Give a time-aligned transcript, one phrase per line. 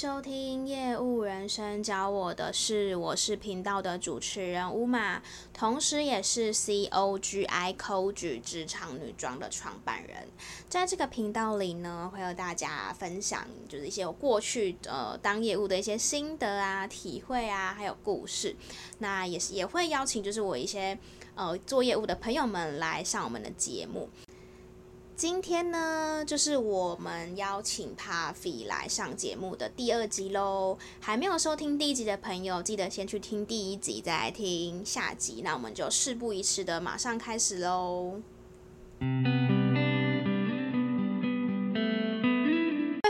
[0.00, 5.20] 收听业务人生教我的事，我是频道的主持人乌玛，
[5.52, 10.28] 同时也是 COGI c o g 职场女装的创办人。
[10.68, 18.54] 在这个频道里呢，会和大家分享就是一些我过去呃当业务的一些心得啊、体会啊，还有故事。
[18.98, 20.96] 那也是也会邀请就是我一些
[21.34, 24.08] 呃做业务的朋友们来上我们的节目。
[25.18, 30.78] 今天呢，就是我们邀请 Puffy 来上节目的第二集喽。
[31.00, 35.42] 还没有收听第一集的朋友，记得先去听第一集，再来听下集。
[35.42, 38.20] 那我们就事不宜迟的马上开始喽。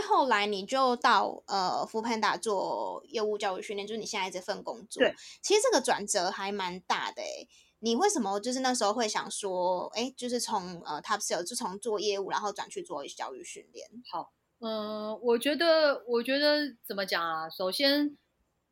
[0.07, 5.03] 后来你就到呃 foodpanda 做业务教育训练，就是你现在这份工作。
[5.03, 7.47] 对，其实这个转折还蛮大的诶。
[7.81, 13.87] 你为什么就是那时候会想说，哎，就是从呃 top sales 就从做业务，然后转去做教育训练？
[14.11, 17.49] 好，嗯、呃，我觉得，我觉得怎么讲啊？
[17.49, 18.17] 首先，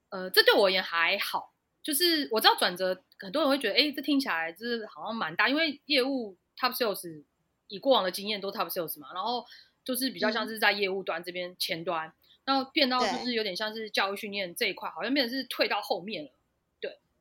[0.09, 7.23] 呃，这对我而言还好，就是我知道转折，很多人会觉得，哎，这听起来就是好像蛮大，因为业务 top sales
[7.69, 9.45] 以过往的经验都 top sales 嘛，然后
[9.85, 16.31] 就是比较像是在业务端这边前端，然后、变到就是有点像是教育训练这一块，好像变成是退到后面了。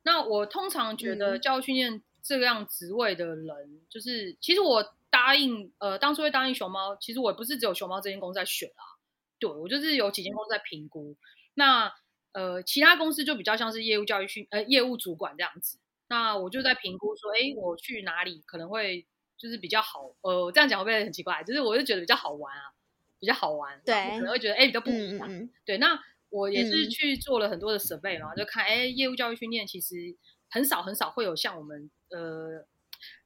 [0.06, 8.82] 那我通常觉得教育训练这样职位的人，嗯、就是其实我答应呃当初会答应熊猫，其实我不是只有熊猫这间公司在选啊，
[9.40, 11.10] 对，我就是有几间公司在评估。
[11.10, 11.16] 嗯、
[11.54, 11.94] 那
[12.34, 19.04] 呃其他公司就比较像是业务教育训呃业务主管这样子，那我就在评估说，哎，我去哪里可能会
[19.36, 21.42] 就是比较好，呃这样讲会不会很奇怪？
[21.42, 22.70] 就是我就觉得比较好玩啊，
[23.18, 26.00] 比较好玩，对，可能会觉得哎比较不一样，对，那。
[26.28, 30.16] 我也是去做了很多的 survey 嘛，嗯、就看哎，业务教育训练其实
[30.50, 32.66] 很少很少会有像我们呃，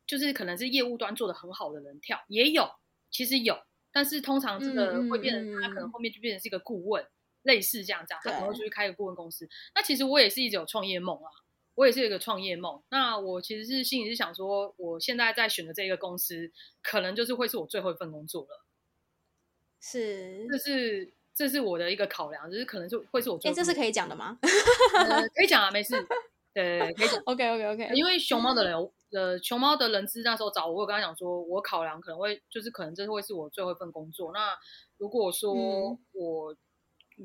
[0.06, 2.70] 就是可能是业务端做的很好的人跳，也有，
[3.10, 3.58] 其实有，
[3.90, 7.10] 但是通常这个会变成他可能后面就变成是一个顾问，嗯、
[7.42, 9.48] 类似这样这样，他可能会出去开一个顾问公司。
[9.74, 11.30] 那其实我也是一直有创业梦啊，
[11.74, 12.82] 我也是有一个创业梦。
[12.90, 18.64] 那我其实是心里是想说，我现在在选的这个公司，可能就是会是我最后一份工作了，
[19.80, 21.14] 是，就是。
[21.40, 23.50] 这是我的一个考量，就是可能就会是我做。
[23.50, 24.36] 哎，这是可以讲的吗？
[24.94, 25.94] 呃、可以讲啊，没事。
[26.52, 27.18] 对，可以讲。
[27.24, 27.90] OK OK OK。
[27.94, 28.76] 因为熊猫的人，
[29.12, 34.32] 呃，熊猫的人资那时候找我，我有跟他讲说，我考量可能会就是可能这会是我最后一份工作。
[34.34, 34.54] 那
[34.98, 35.54] 如果说
[36.12, 36.56] 我、嗯、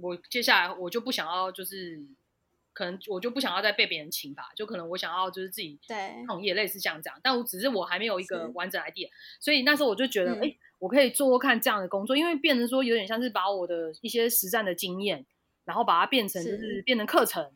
[0.01, 2.01] 我接下来我就不想要，就是
[2.71, 5.77] 可能我就不想要再被别人请吧，就可能我想要就是自己
[6.25, 7.19] 创业，类似像这样。
[7.21, 9.09] 但我只是我还没有一个完整 idea，
[9.41, 10.55] 所以那时候我就觉得，哎、嗯。
[10.79, 15.25] 我可以做做看这样的工作，因为变成说有点像是把我的一些实战的经验，
[15.63, 17.51] 然后把它变成就是变成课程，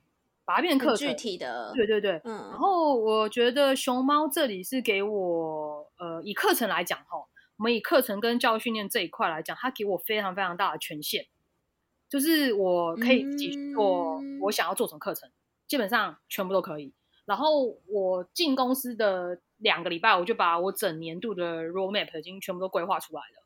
[0.46, 2.34] 把它变成课程，具体的，对对对，嗯。
[2.50, 7.18] 然后我觉得熊猫这里是给我，呃，以课程来讲哈，
[7.58, 11.28] 我们以课程跟教育训练这一块来讲，它给我非常非常大的权限，
[12.10, 15.34] 就是我可以自己做我想要做成课程，嗯、
[15.68, 16.94] 基本上全部都可以。
[17.30, 19.40] 然后我进公司的。
[19.62, 23.46] 两个礼拜，我就把我整年度的 roadmap 已经全部都规划出来了。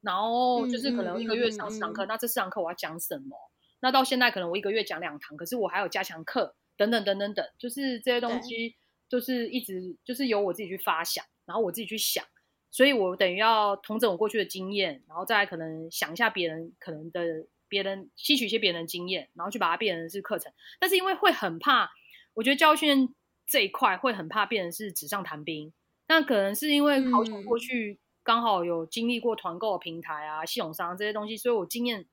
[0.00, 3.36] 然后就是可能一个月上四堂课，嗯嗯嗯、那这四堂课我要讲什么？
[3.80, 8.76] 那到现在可能我一个月讲两堂，可是我还有加强课等等等等等，就是这些东西
[9.10, 12.24] 就是一直就是由我自己去发想，然后我自己去想，
[12.70, 20.50] 所以我等于要统整我过去的经验，然后再可能想一下别人可能的别人吸取一些别人的经验，然后去把它变成是课程。
[20.80, 21.90] 但是因为会很怕，
[22.34, 23.14] 我觉得教育训练。
[23.44, 25.74] 这一块会很怕变成是纸上谈兵，
[26.08, 32.06] 那可能是因为好久过去刚好有经历过团购平台啊、系统商这些东西，所以我经验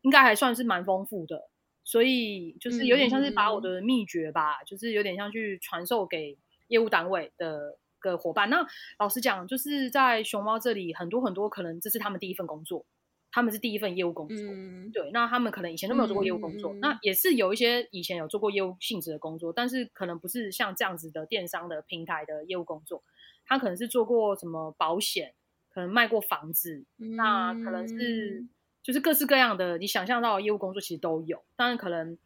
[0.00, 1.50] 应该还算是蛮丰富的，
[1.84, 8.48] 所以就是有点像是把我的秘诀吧，就是有点像去传授给业务单位的个伙伴。
[8.48, 8.66] 那
[8.98, 12.86] 老实讲，就是在熊猫这里，很多很多可能这是他们第一份工作。
[13.34, 23.02] 他们是第一份业务工作，嗯、对，那他们可能以前都没有做过业务工作，嗯、那也是有一些以前有做过业务性质的工作，但是可能不是像这样子的电商的平台的业务工作，
[23.46, 25.32] 他可能是做过什么保险，
[25.70, 28.44] 可能卖过房子，嗯、那可能是
[28.82, 32.18] 就是各式各样的你想象到的业务工作其实都有，当然可能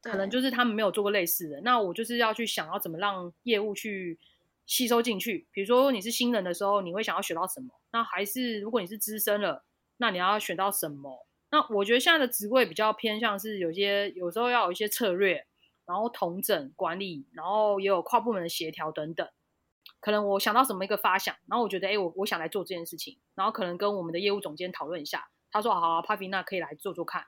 [0.00, 4.18] 可能就是他们没有做过类似的，那我就是要去想要怎么让业务去
[4.64, 7.74] 吸收进去，比如说你是新人的时候，你会想要学到什么？
[7.92, 9.62] 那还是如果你是资深了。
[9.98, 11.26] 那你要选到什么？
[11.50, 15.46] 那我觉得现在的职位比较偏向是有些有时候要有一些策略，
[15.86, 19.26] 然后统整管理，然后也有跨部门的协调等等。
[20.00, 27.24] 可能我想到什么一个发想，然后我觉得哎，我我想来做这件事情，然后可能跟我们的业务总监讨论一下，他说好好，Puffy 那可以来做做看，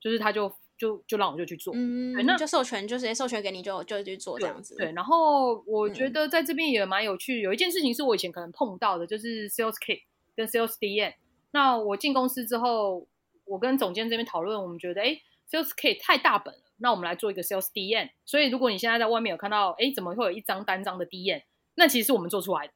[0.00, 4.74] 就是他就就就让我就去做，嗯，那就授权就直接授权给你就就去做这样子。
[4.76, 10.02] 对，对，然后我觉得在这边也蛮有趣，有一件事情是我以前可能碰到的，就是 Sales Kit
[10.34, 11.14] 跟 Sales DM。
[11.52, 13.06] 那我进公司之后，
[13.44, 15.20] 我跟总监这边讨论，我们觉得，哎
[15.50, 18.10] ，Sales K 太大本了，那我们来做一个 Sales DM。
[18.24, 21.42] 所以如果你现在在外面有看到，哎，怎么会有一张单张的 DM？
[21.74, 22.72] 那其实是我们做出来的。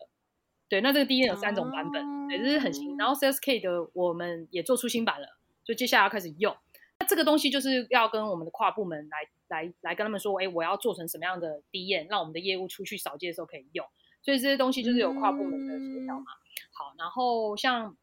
[0.69, 2.97] 对，那这个 DM 有三种版本，哦、对，这是很新。
[2.97, 5.29] 然后 Sales K 的我们也做出新版了，
[5.63, 6.57] 就接下来要开始用。
[6.99, 9.19] 那这个东西就是要跟我们的跨部门来
[9.49, 13.87] 来来跟他们说，哎，我要做成什么样的 DM，让我们的业务出去扫街的时候可以用。
[14.23, 16.25] 所以这些东西就是有跨部门的协调嘛。
[16.25, 16.43] 嗯、
[16.73, 17.95] 好，然后像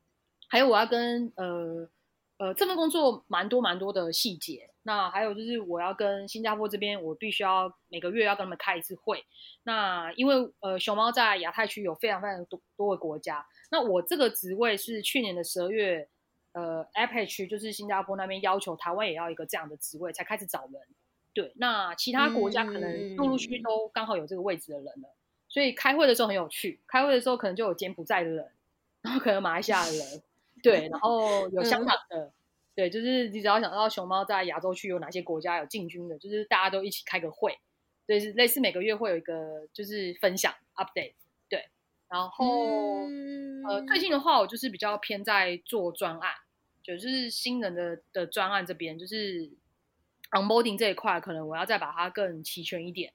[0.52, 1.90] 还有我要跟呃
[2.38, 4.70] 呃这份工作蛮多蛮多的细节。
[4.84, 9.24] 那还有就是我要跟新加坡这边，我必须要每个月要跟他们开一次会。
[9.64, 13.46] 那因为呃熊猫在亚太区有非常非常多多个国家。
[13.70, 16.10] 那我这个职位是去年的十二月，
[16.52, 20.82] 呃 APEC 区就是新加坡那边要求台湾也要一个这样的职位才开始找人。
[21.34, 25.16] 对，那其他国家可能陆陆续续都刚好有这个位置的人了。
[25.48, 28.52] 所以开会的时候很有趣，开会的时候可能就有柬埔寨的人，
[29.02, 30.24] 然后可能马来西亚的人，
[30.64, 32.32] 对，然后有香港的，嗯、
[32.76, 37.58] 对，就是你只要想到熊猫在亚洲区有哪些国家有进军的，就是大家都一起开个会，
[38.06, 41.14] 对，是类似每个月会有一个就是分享 update，
[41.50, 41.70] 对，
[42.08, 46.32] 然后、嗯、呃最近的话我就是比较偏在做专案，
[46.84, 49.50] 就是新人的的专案这边，就是
[50.32, 53.14] onboarding 这一块，可能我要再把它更齐全一点。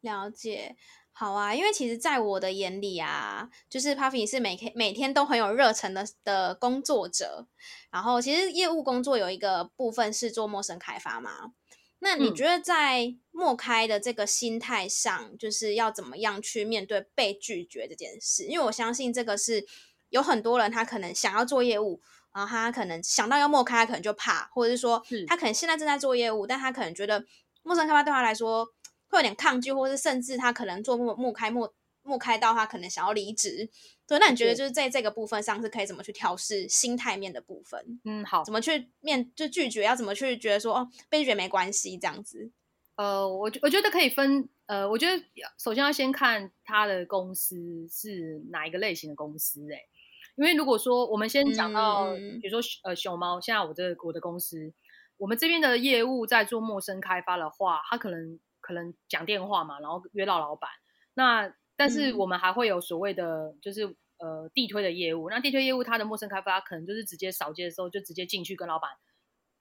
[0.00, 0.74] 了解，
[1.14, 7.46] 好啊，因为其实，在我的眼里啊，就是 Puffy 是每天每天都很有热忱的的工作者。
[7.90, 11.52] 然后，其实业务工作有一个部分是做陌生开发嘛。
[11.98, 18.44] 那你觉得在陌开的这个心态上，嗯、就是要怎么样去面对被拒绝这件事？
[18.46, 19.66] 因为我相信这个是
[20.08, 22.00] 有很多人他可能想要做业务，
[22.34, 27.22] 然后他可能想到要陌开，他可能就怕，或者是说他可能现在正在做业务，但他可能觉得
[27.62, 28.66] 陌生开发对他来说。
[29.12, 31.72] 会有点抗拒，或是甚至他可能做陌陌开陌
[32.02, 33.68] 陌开到他可能想要离职。
[34.06, 38.00] 对，那你觉得就是在这个部分上是可以怎么去调试心态面的部分？
[38.04, 39.84] 嗯，好，怎么去面就拒绝？
[39.84, 42.50] 要怎么去觉得说哦，被拒绝没关系这样子？
[42.96, 45.22] 呃，我我觉得可以分呃，我觉得
[45.58, 49.88] 首先要先看他的公司是哪一个类型的公司哎、欸，
[50.36, 54.72] 因为如果说我们先讲到，嗯、比如说呃熊猫，现在我这个、我的公司，
[55.18, 58.40] 我们这边的业务在做陌生开发的话，他可能。
[58.72, 60.70] 可能讲电话嘛，然后约到老板。
[61.12, 65.28] 那但是我们还会有所谓的，就是、嗯、呃地推的业务。
[65.28, 68.90] 那地推业务，它的陌生开发可能就是直接扫街的时候就直接进去跟老板，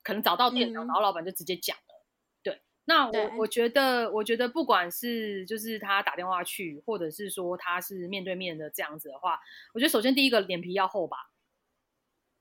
[0.01, 2.05] 可能找到店长，嗯、然后老板就直接讲了。
[2.41, 9.41] 对，那我我觉得，我觉得不管是就是他打电话去，或者是说他是面对面的这样子的话，
[9.73, 11.17] 我觉得首先第一个脸皮要厚吧。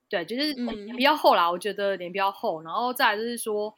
[0.09, 1.47] 对，就是脸皮要厚啦。
[1.47, 3.75] 嗯、我觉得脸皮要厚，然后再来就是说。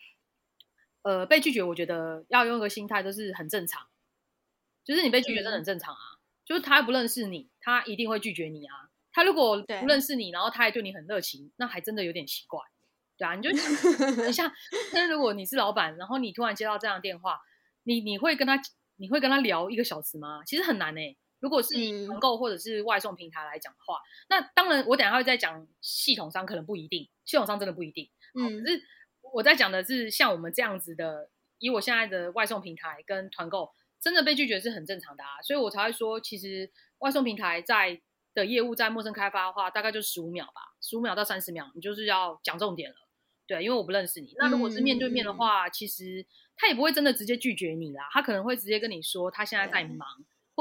[1.03, 3.89] 呃，被拒绝，我觉得要用一个心态，就是很正常。
[4.85, 6.01] 就是你被拒绝，真的很正常啊。
[6.15, 8.89] 嗯、就是他不认识你，他一定会拒绝你啊。
[9.13, 12.61] 他如果不认识你，然后他还对你很热情，那还真的有点奇怪，
[13.17, 13.35] 对啊。
[13.35, 14.53] 你就想一下，
[14.93, 17.41] 但如果你是老板，然后你突然接到这样的电话，
[17.85, 18.61] 你你会跟他
[18.97, 20.43] 你会跟他聊一个小时吗？
[20.45, 21.17] 其实很难诶、欸。
[21.39, 28.09] 如果是以团购或者是外送平台来讲的话，嗯、那当然我等下会再讲系统商，可能不一定，系统商真的不一定。
[28.35, 28.83] 嗯，可是。
[29.33, 38.01] 我在讲的是像我们这样子的，以我现在的外送平台跟团购，真的被拒绝是很正常的啊，所以我才会说，其实外送平台在
[38.35, 42.97] 的业务在陌生开发的话，大概就十五秒吧，十五秒到三十秒，你就是要讲重点了，
[43.47, 44.35] 对，因为我不认识你。
[44.39, 46.27] 那如果是面对面的话，嗯、其实
[46.57, 50.09] 他也不会真的直接拒绝你啦，他可能会直接跟你说他现在在忙。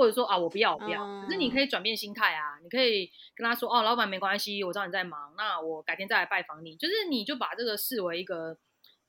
[0.01, 1.22] 或者说啊，我不要，我不要。
[1.22, 6.75] 可是你可以转变心态啊，你可以跟他说哦，老板没关系，我知道你在忙，那我改天再来拜访你。
[6.75, 8.58] 就是你就把这个视为一个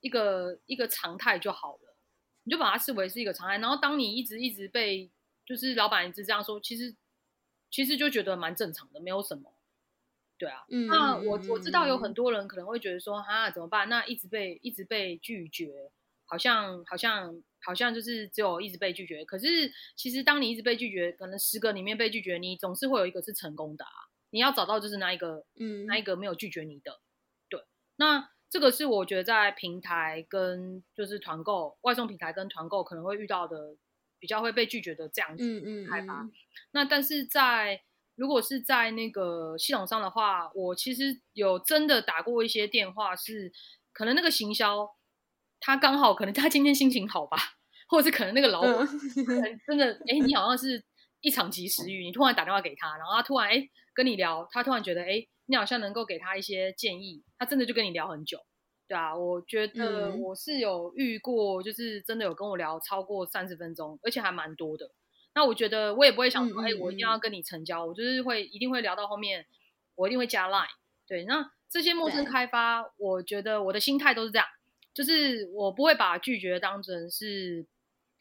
[0.01, 1.97] 一个一个常态就好了，
[2.43, 3.57] 你就把它视为是一个常态。
[3.57, 5.09] 然后当你一直一直被
[5.47, 6.95] 就是老板一直这样说，其实
[7.71, 9.51] 其实就觉得蛮正常的，没有什么。
[10.37, 13.89] 对啊，嗯、那我我知道有很多人可能会觉得说啊，怎么办？
[13.89, 15.91] 那一直被一直被拒绝，
[16.33, 17.43] 好像好像。
[17.65, 23.91] 好像就是只有一直被拒绝，可是其实当你一直被拒绝，可能十个里面被拒绝，你总是会有一个是成功的啊。
[24.31, 26.99] 你要找到就是那一个，嗯，那一个没有拒绝你的。
[27.47, 27.61] 对，
[27.95, 33.77] 那这个是我觉得在平台跟就是团购、外送平台跟团购可能会遇到的
[34.19, 36.15] 比较会被拒绝的这样子开发。
[36.15, 36.31] 嗯嗯嗯。
[36.71, 37.81] 那但是在
[38.15, 43.53] 如果是在那个系统上的话，我其实有真的打过一些电话，是
[43.93, 44.93] 可能那个行销。
[45.65, 47.37] 他刚好可能他今天心情好吧，
[47.87, 48.85] 或者是可能那个老板
[49.65, 50.83] 真的哎，你好像是
[51.21, 58.37] 一场及时雨，你突然打电话给他，然后他突然哎跟你聊，他突然觉得哎你好像能够给他一些建议，他真的就跟你聊很久，
[58.89, 64.91] 对啊，我觉得我是有遇过，就是真的有跟我聊超过三十分钟，而且还蛮多的。
[65.33, 69.45] 那我觉得我也不会想说哎，我一定要跟你成交，我就是会一定会聊到后面，
[69.95, 70.67] 我一定会加 line，
[71.07, 74.45] 对，那这些陌生开发，我觉得我的心态都是这样，
[74.93, 77.65] 就是我不会把拒绝当成是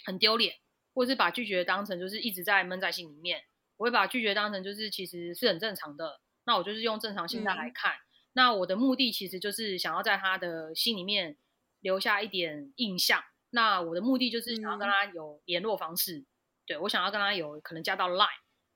[0.04, 0.54] 很丢脸，
[0.94, 3.42] 或者是把拒绝当成就是一直在闷在心里面。
[3.76, 7.92] 我会把拒绝当成就是其实是很正常的，那我就是用正常心态来看。
[7.92, 11.36] 嗯、那我的目的其实就是想要在他的心里面
[11.80, 13.22] 留下一点印象。
[13.50, 16.26] 那我的目的就是想要跟他有联络方式，嗯、
[16.66, 18.28] 对，我想要跟他有可能加到 Line，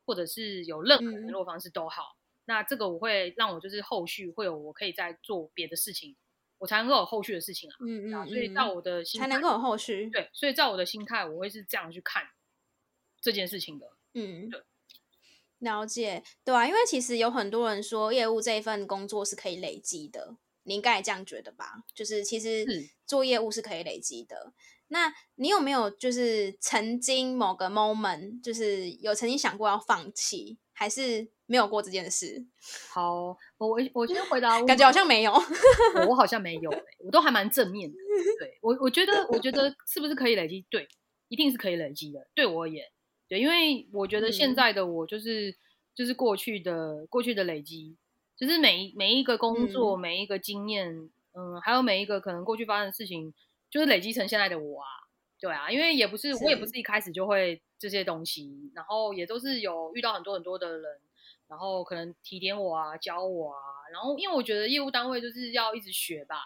[0.05, 2.03] 或者是有任何联络方式都好。
[2.03, 6.17] 嗯、那这个我会让我就是后续会有我可以再做别的事情，
[6.59, 7.77] 我才能够有后续的事情啊。
[7.81, 8.29] 嗯嗯。
[8.29, 10.09] 所以在我的心才能够有后续。
[10.11, 12.23] 对，所以在我的心态，我会是这样去看
[13.21, 13.87] 这件事情的。
[14.15, 14.63] 嗯，对。
[15.59, 21.83] 了解，对啊，因为其实有很多人说业务这一份工作是可以累积的，你应该也这样觉得吧？
[21.95, 22.67] 就是其实
[23.07, 24.53] 做业务是可以累积的。
[24.89, 32.45] 那你有没有就是曾经某个 moment，就是有曾经想过要放弃，还是没有过这件事？
[32.91, 35.33] 好，我我先回答，感觉好像没有，
[36.09, 36.71] 我好像没有，
[37.05, 37.97] 我都还蛮正面的。
[38.39, 40.65] 对我，我觉得，我觉得是不是可以累积？
[40.69, 40.89] 对，
[41.29, 42.27] 一定是可以累积的。
[42.35, 42.85] 对我而言。
[43.29, 45.55] 对，因为我觉得现在的我就是、嗯、
[45.95, 47.97] 就是过去的过去的累积，
[48.37, 53.35] 就是每一每一个工作、嗯、每一个经验，嗯，还有每一个可能过去发生的事情，
[53.69, 54.89] 就是累积成现在的我啊。
[55.39, 60.99] 对啊，因为也不是，是我也不是一开始就会这些东西，然后也都是有遇到很多很多的人，
[61.49, 63.61] 然后可能提点我啊，教我啊，
[63.93, 66.37] 然后因为我觉得业务单位就是要一直学吧，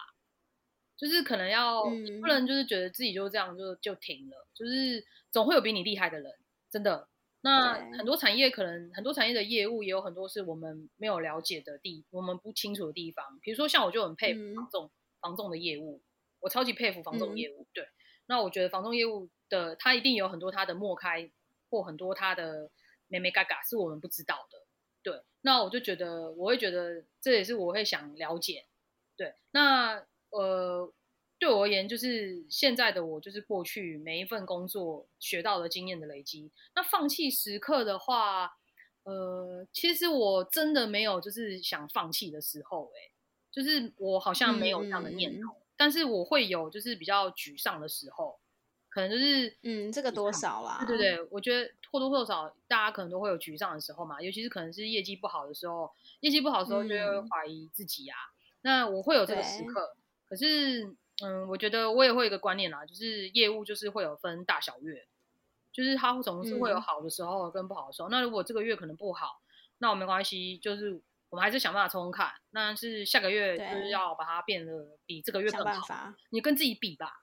[0.95, 6.31] 就是可能要、嗯、不能就是觉得自己就这样就就停了，就是总会有比你厉害的人。
[6.69, 7.09] 真的，
[7.41, 13.39] 那很多产业可能很多产业的业务也有很多是我们没有了解的地，我们不清楚的地方。
[13.41, 16.01] 比如说像我就很佩服房仲，嗯、房仲的业务，
[16.39, 17.63] 我超级佩服房仲业务。
[17.63, 17.87] 嗯、对，
[18.27, 21.29] 那我觉得房仲业务的他一定有很多他的莫开
[21.69, 22.69] 或很多他的
[23.07, 24.60] 眉眉角角是我们不知道的。
[25.03, 28.65] 对，那我就觉得我会觉得这也是我会想了解。
[29.17, 30.93] 对，那呃。
[31.41, 36.51] 对我而言，就是现在的我，就是过去每一份工作学到的经验的累积。
[36.75, 38.59] 那放弃时刻的话，
[39.05, 43.09] 呃，其实我真的没有就是想放弃的时候，哎，
[43.51, 45.51] 就是我好像没有这样的念头。
[45.51, 48.39] 嗯、但是我会有就是比较沮丧的时候，
[48.91, 50.85] 可能就是嗯，这个多少啦？
[50.85, 58.29] 对对对，我觉得或多或少大家可能都会有沮丧的时候嘛，尤其是可能是业绩不好的时候，业绩不好的时候就会怀疑自己呀、啊。
[58.29, 59.95] 嗯、那我会有这个时刻，
[60.29, 60.95] 可是。
[61.23, 65.05] 嗯，我觉得我也会有一个观念啦，就是业务就是会有分大小月，
[65.71, 68.09] 就是它总是会有好的时候跟不好的时候。
[68.09, 69.39] 嗯、那如果这个月可能不好，
[69.77, 72.31] 那我没关系，就是我们还是想办法冲冲看。
[72.49, 76.11] 那是下个月就是要把它变得比这个月更好。
[76.31, 77.21] 你跟自己比吧。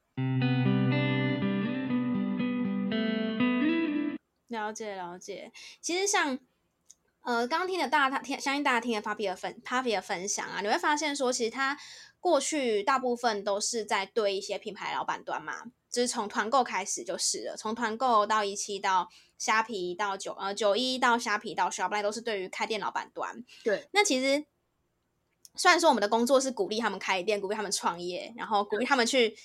[4.48, 6.38] 了解了解，其实像
[7.22, 11.78] 呃刚刚听的大家听，相信大家听了 Papi 的分 Papi 的分享啊，你会发现说其实他。
[12.20, 23.44] 过去大部分都是在对一些品牌老板端嘛，就是从团购开始就是了，从团购到一期到虾皮到九呃九一到虾皮到 Shopline 都是对于开店老板端。
[23.62, 24.44] 对，那其实
[25.54, 29.36] 虽然说我们的工作是鼓励他们开店，鼓励他们创业，然后鼓励他们去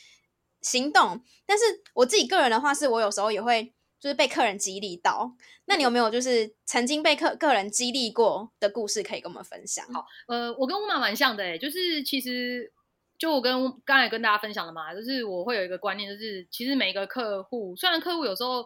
[0.64, 3.72] 行动，但是我自己个人的话，是我有时候也会。
[4.04, 5.34] 就是被客人激励到，
[5.64, 9.86] 那你有没有就是曾经被客客人激励过的故事可以跟我们分享？
[9.94, 12.70] 好，呃，我跟乌玛蛮像的诶，就是其实
[13.18, 18.66] 就我跟刚才跟大家分享的嘛，就是我会有一个观念，就是其实每一个客户，虽然客户有时候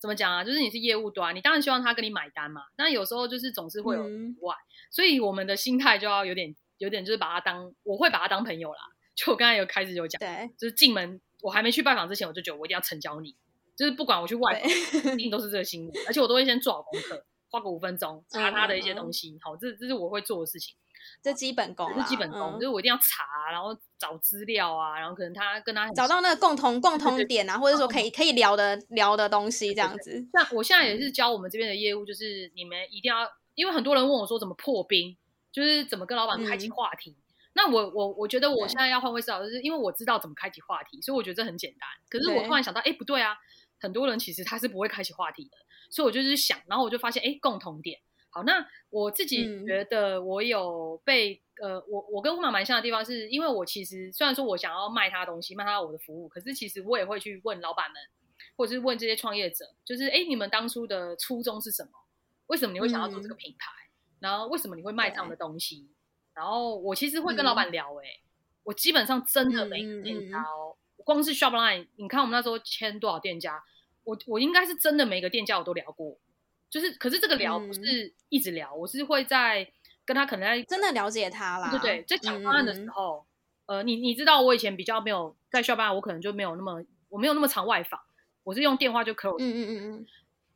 [0.00, 8.78] 怎么讲啊，就是你是业务端，你当然希望他跟你买单嘛，但有时候就是总是会有意外，嗯、所以我们的心态就要有点有点就是把他当，我会把他当朋友啦。
[9.16, 13.34] 就我刚才有开始有讲，对，就是进门我还没去拜访之前，我就觉得我一定要成交你。
[13.76, 19.32] 就是不管我去外国，一定都是这个心理，而且我都会先做好功课，花个五分钟查他的一些东西。
[19.32, 20.74] 嗯、好，这这是我会做的事情，
[21.22, 30.26] 这基本功，基本功，嗯、就是我一定要查，然后找资料啊，然后可能他跟他找到那个共同共同点啊，或者说可以可以聊的聊的东西这样子。
[30.32, 35.16] 像我现在也是教我们这边的业务，就是你们一定要，因为很多人问我说怎么破冰，
[35.52, 37.10] 就是怎么跟老板开启话题。
[37.10, 37.22] 嗯、
[37.54, 41.88] 那我我我觉得我现在要换位思考，就是因为我知道怎么开启话题，所以我觉得这很简单。
[42.08, 43.36] 可是我突然想到，哎，不对啊。
[43.78, 45.56] 很多人其实他是不会开启话题的，
[45.90, 48.00] 所以我就是想，然后我就发现，哎，共同点。
[48.30, 57.96] 好，那我自己觉得我有被，嗯、呃，我我跟乌马蛮像的地方，是因为我其实虽然说我想要卖他东西，卖他我的服务，可是其实我也会去问老板们，
[58.54, 61.92] 或者是问这些创业者，就是，哎，你们当初的初衷是什么？
[62.48, 63.70] 为什么你会想要做这个品牌？
[63.88, 65.88] 嗯、然后为什么你会卖这样的东西？
[66.34, 68.20] 然后我其实会跟老板聊，哎，
[68.64, 70.76] 我基本上真的没听到。
[71.06, 73.62] 光是 Shopline，你看我们那时候签多少店家，
[74.02, 76.18] 我我应该是真的每个店家我都聊过，
[76.68, 79.70] 就是可是这个聊不是一直聊，嗯、我是会在
[80.04, 83.24] 跟他可能在真的了解他啦，对对，在讲方案的时候，
[83.66, 88.00] 嗯、呃，你你知道我以前比较没有在 Shopline，，我可能就没有那么我没有那么常外访，
[88.42, 90.06] 我是用电话就可以，嗯嗯嗯嗯，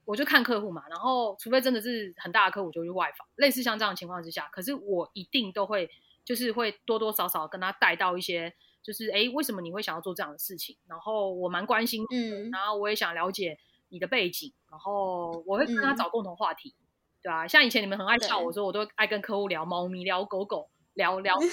[0.05, 5.89] 我就看客户嘛，然后除非真的是很大的客户，我就去外访，类似像这样的情况之下，可是我一定都会
[6.25, 8.53] 就是会多多少少跟他带到一些，
[8.83, 10.77] 就是哎，为什么你会想要做这样的事情？
[10.87, 13.59] 然后我蛮关心，嗯，然后我也想了解
[13.89, 16.75] 你的背景，然后我会跟他找共同话题。
[16.79, 16.87] 嗯
[17.23, 21.39] 对啊，像以前你们很爱笑我说，我都爱跟客户聊猫咪、聊狗狗、聊聊，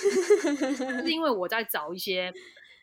[1.04, 2.32] 是因为我在找一些，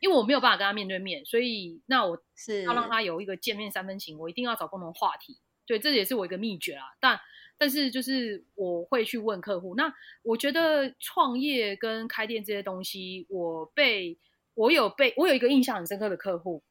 [0.03, 5.39] 因为我没有办法跟他面对面，所以那我是要让他有一个见面三分情，我一定要找共同话题。
[5.65, 6.85] 对，这也是我一个秘诀啊。
[7.01, 7.19] 但
[7.57, 9.75] 但是就是我会去问客户。
[9.77, 9.91] 那
[10.23, 14.19] 我觉得创业跟开店这些东西，我被
[14.55, 16.63] 我有被我有一个印象很深刻的客户，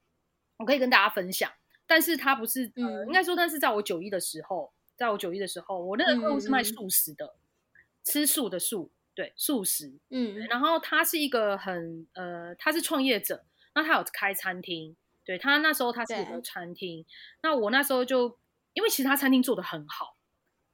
[0.58, 1.52] 我可以跟大家分享。
[1.86, 4.74] 但是他不是，嗯、呃，应该说，但是在我九一的时候。
[4.96, 7.34] 在我九一的时候，我那个客户是卖素食的，嗯、
[8.04, 9.92] 吃素的素，对，素食。
[10.12, 17.04] 嗯，然后他是一个很呃，他是创业者，那他有开餐厅，对，他那时候他是一个餐厅，
[17.42, 18.38] 那我那时候就
[18.74, 20.16] 因为其实他餐厅做得很好，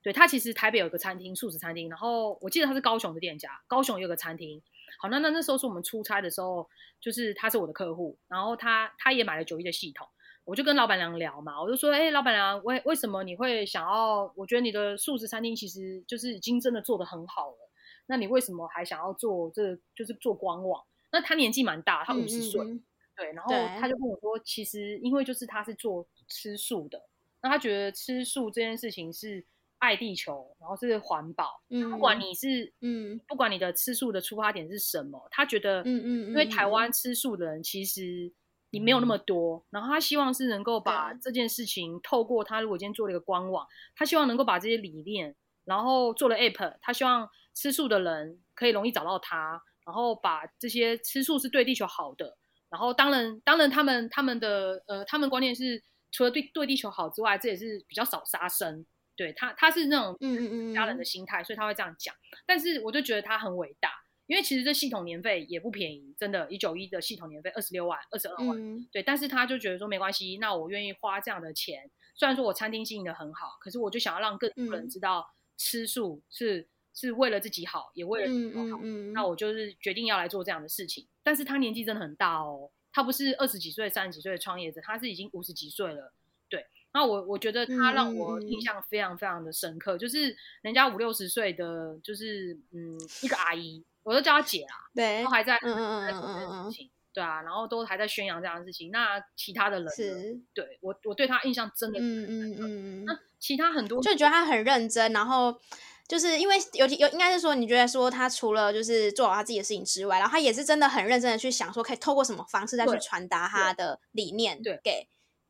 [0.01, 4.61] 对，他其实台北有一个餐厅，素食餐厅，然后我记得他是高雄的店家，高雄有个餐厅。
[4.97, 6.67] 好，那那那时候是我们出差的时候，
[6.99, 10.07] 就是他是我的客户，然后他他也买了九一的系统。
[10.45, 14.33] 我就跟老板娘聊嘛，我就说，哎、欸，老板娘，为为什么你会想要？
[14.35, 17.69] 我觉得你的素食餐厅其实就是已经真的做得很好了，
[18.07, 19.81] 那你为什么还想要做这個？
[19.95, 20.83] 就是做官网？
[21.11, 22.83] 那他年纪蛮大，他五十岁，嗯嗯
[23.15, 26.99] 对，然后他就跟我说，其实因为就是他是做吃素的，
[27.43, 29.45] 那他觉得吃素这件事情是
[29.79, 38.31] 爱地球，然后是环保，嗯，不管你是，嗯，不管你的吃素的出发点是什么，他觉得，嗯嗯，因为台湾吃素的人其实。
[38.71, 52.37] 你没有那么多，然后他希望是能够把这件事情透过他，如果今天做了一个官网，他希望能够把这些理念，然后做了 app，他希望吃素的人可以容易找到他，然后把这些吃素是对地球好的，
[52.69, 58.85] 然后当然，当然他们他们的呃，他们观念是除了对对地球好之外，这也是比较少杀生，
[59.19, 63.91] 对他他是那种嗯嗯嗯家人的心态，所以他会这样讲，但是我就觉得他很伟大。
[64.27, 69.01] 因为其实这系统年费也不便宜，真的，一九一的系统年费二十六万、二十二万，嗯，对。
[69.01, 71.89] 但是他就觉得说没关系，那我愿意花这样的钱。
[72.15, 75.25] 虽然说我餐厅经营的很好，可是我就想要让更多人知道
[75.57, 78.61] 吃素是、嗯、是为了自己好，也为了自己好。
[78.61, 79.13] 嗯嗯嗯。
[79.13, 81.07] 那我就是决定要来做这样的事情。
[81.23, 86.13] 但是他年纪真的很大哦，他不是二十几岁、三十几岁的创业者，他是已经五十几岁了。
[86.91, 86.99] 对。
[86.99, 93.83] 那我我觉得他让我印象非常非常的深刻，嗯、就是人家五六十岁的，就是嗯一个阿姨。
[94.01, 96.73] 我都叫她姐啊，对，都还在，嗯嗯嗯嗯嗯，
[97.13, 98.89] 对啊，然后都还在宣扬这样的事情。
[98.91, 105.55] 那其他的人，是，对我，我对他印象真的，嗯嗯嗯，那其他很多，就觉得他很认真，然后
[106.07, 115.07] 就是因为有有应该是说，你觉得说他除了就是做好他自己的事情之外，然后他也是真的很认真的去想说，可以透过什么方式再去传达他的理念，对，给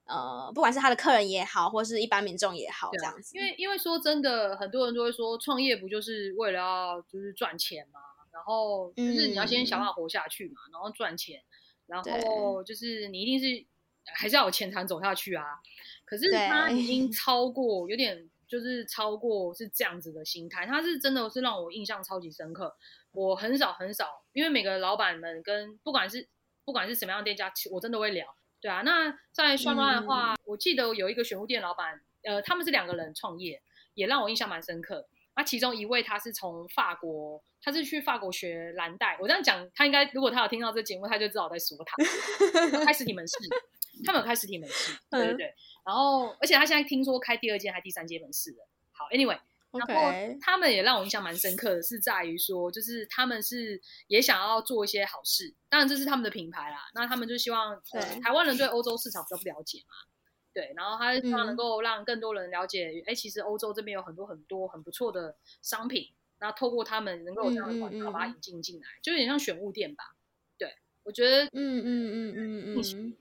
[0.09, 3.37] 呃，不管是他的客人也好，或是一般民众也好，这样子。
[3.37, 7.99] 因为因为说真的，很多人都会说，创业不就是为了要就是赚钱嘛？
[8.31, 11.41] 然后就是你要先想办法活下去嘛，嗯、然后赚钱，
[11.87, 13.65] 然后就是你一定是
[14.05, 15.45] 还是要有钱才走下去啊。
[16.05, 22.75] 可是他已经超过，有点就是超过是这样子的心态，他是真的是让我印象超级深刻。
[23.11, 26.27] 我很少很少，因为每个老板们跟不管是
[26.63, 28.25] 不管是什么样的店家，我真的会聊。
[28.61, 33.61] 对啊，那在双湾的话、嗯，我记得有一个选物店老板，呃，他们是两个人创业，
[33.93, 35.07] 也让我印象蛮深刻。
[35.35, 39.17] 那其中一位他是从法国，他是去法国学蓝带。
[39.21, 42.83] 我这样讲，他应该如果他有听到这节目，他就知道我在说他。
[42.83, 43.35] 开实体门市，
[44.05, 45.53] 他们有开实体门市，对对对。
[45.85, 48.67] 然后，而且他现在听说开第二间还第三间门市了。
[48.91, 49.39] 好，Anyway，
[49.71, 55.53] 然后他们也让我印象蛮深刻的，是在于说，就是他们是也想要做一些好事。
[55.69, 56.89] 当然，这是他们的品牌啦。
[56.93, 59.93] 那他们就希望，呃，台湾人对欧洲市场比较不了解嘛。
[60.51, 70.03] 对，然后他希望能够让更多人了解，哎、嗯，其实欧洲这边有很多很多很不错的商品，然后透过他们能够有这样的管道把它引进进来，就有点像选物店吧。
[70.57, 73.17] 对，我觉得，嗯嗯嗯嗯嗯，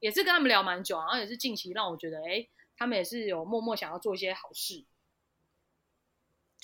[0.00, 4.84] 也是跟他们聊蛮久，然后也是近期让我觉得，哎，他们也是有默默想要做一些好事，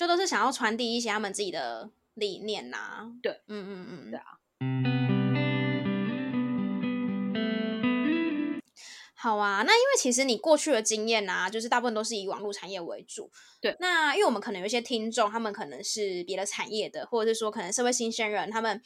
[0.01, 3.13] 就都是想要传递一些他们自己的理念呐、啊。
[3.23, 4.25] 对，嗯嗯嗯，对啊。
[9.15, 13.31] 好啊，那因为其实你过去的经验啊，就是大部分都是以网络产业为主。
[13.61, 18.81] 对，那因为我们可能有一些听众，他们可能是别的产业的，或者是说可能社会新鲜人，他们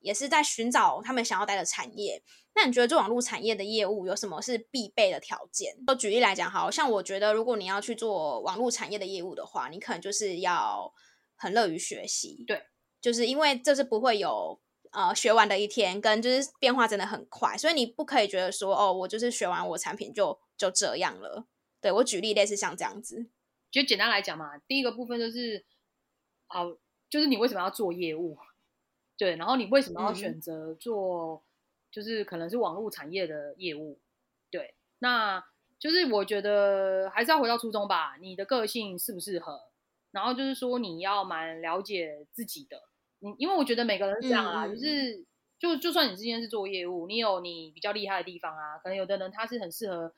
[0.00, 2.24] 也是在寻找他们想要待的产业。
[2.60, 5.76] 那你觉得做网络产业的业务有什么是必备的条件？
[5.86, 10.92] 就举例来讲，好像我觉得如果你要去做网络产业的业务的话，你可能就是要
[11.36, 12.42] 很乐于学习。
[12.48, 12.64] 对，
[13.00, 21.46] 就是因为这是不会有呃学完的一天，跟就是变化真的很快，所以你不可以觉得说哦，我就是学完我产品就就这样了。
[21.80, 23.28] 对，我举例类似像这样子，
[23.70, 25.64] 就简单来讲嘛，第一个部分就是
[26.48, 26.64] 好，
[27.08, 28.36] 就是你为什么要做业务？
[29.16, 31.44] 对，然后你为什么要选择做？
[31.88, 33.98] 嗯就是可能是网络产业的业务，
[34.50, 35.42] 对，那
[35.78, 39.58] 就是我觉得还是要回到初衷吧，你的个性适不适合，
[40.10, 42.82] 然后就是说你要蛮了解自己的，
[43.20, 45.24] 你因为我觉得每个人是这样啦，嗯、就是
[45.58, 50.12] 就就算你之前是做业务，你有你比较厉害的地方啊，可能有的人他是很适合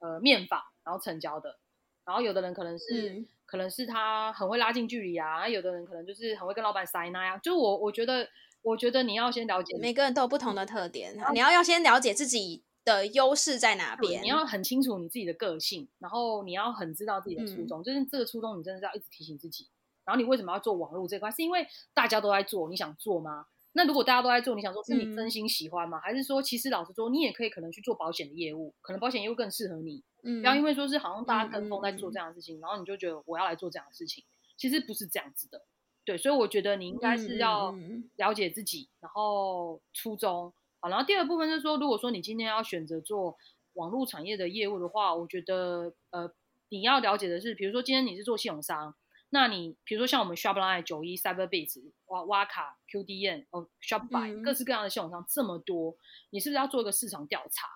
[0.00, 1.58] 呃面访然后成交的，
[2.04, 8.28] 然后有的人可能是、嗯、可能是他很会拉近距离啊，有的人可能就是很会跟老板塞奶啊，就我我觉得。
[8.66, 19.68] 我觉得你要先了解，每个人都有不同的特点，你要要先了解自己的优势在哪边，你要很清楚你自己的个性，然后你要很知道自己的初衷，嗯、就是这个初衷，你真的是要一直提醒自己。
[20.06, 21.30] 然后你为什么要做网络这块？
[21.30, 23.44] 是因为大家都在做，你想做吗？
[23.74, 25.98] 那如果大家都在做，你想说是你真心喜欢吗？
[25.98, 30.02] 嗯、还是说其实老实说，你也可以可能去做保险的业务，可能保险业务更适合你。
[30.24, 34.24] 嗯，不要因为说是好像大家跟风在做这样的事情，嗯、然后你就觉得我要来做这样的事情，
[34.56, 35.62] 其实不是这样子的。
[36.04, 37.74] 对，所以我觉得你应该是要
[38.16, 40.88] 了解自己，嗯、然后初衷好。
[40.88, 43.38] 然后第二部分就是说，如果说你今天要选择做
[43.74, 46.30] 网络产业的业务的话，我觉得呃，
[46.68, 48.94] 你要了解的是，比如说今天你是做系统商，
[49.30, 55.96] 那你比如说像我们 Shopline、九一、Cyberbiz、哇哇卡、QDN 哦、Shopify、嗯、各式各样的系统商这么多，
[56.30, 57.66] 你是不是要做一个市场调查？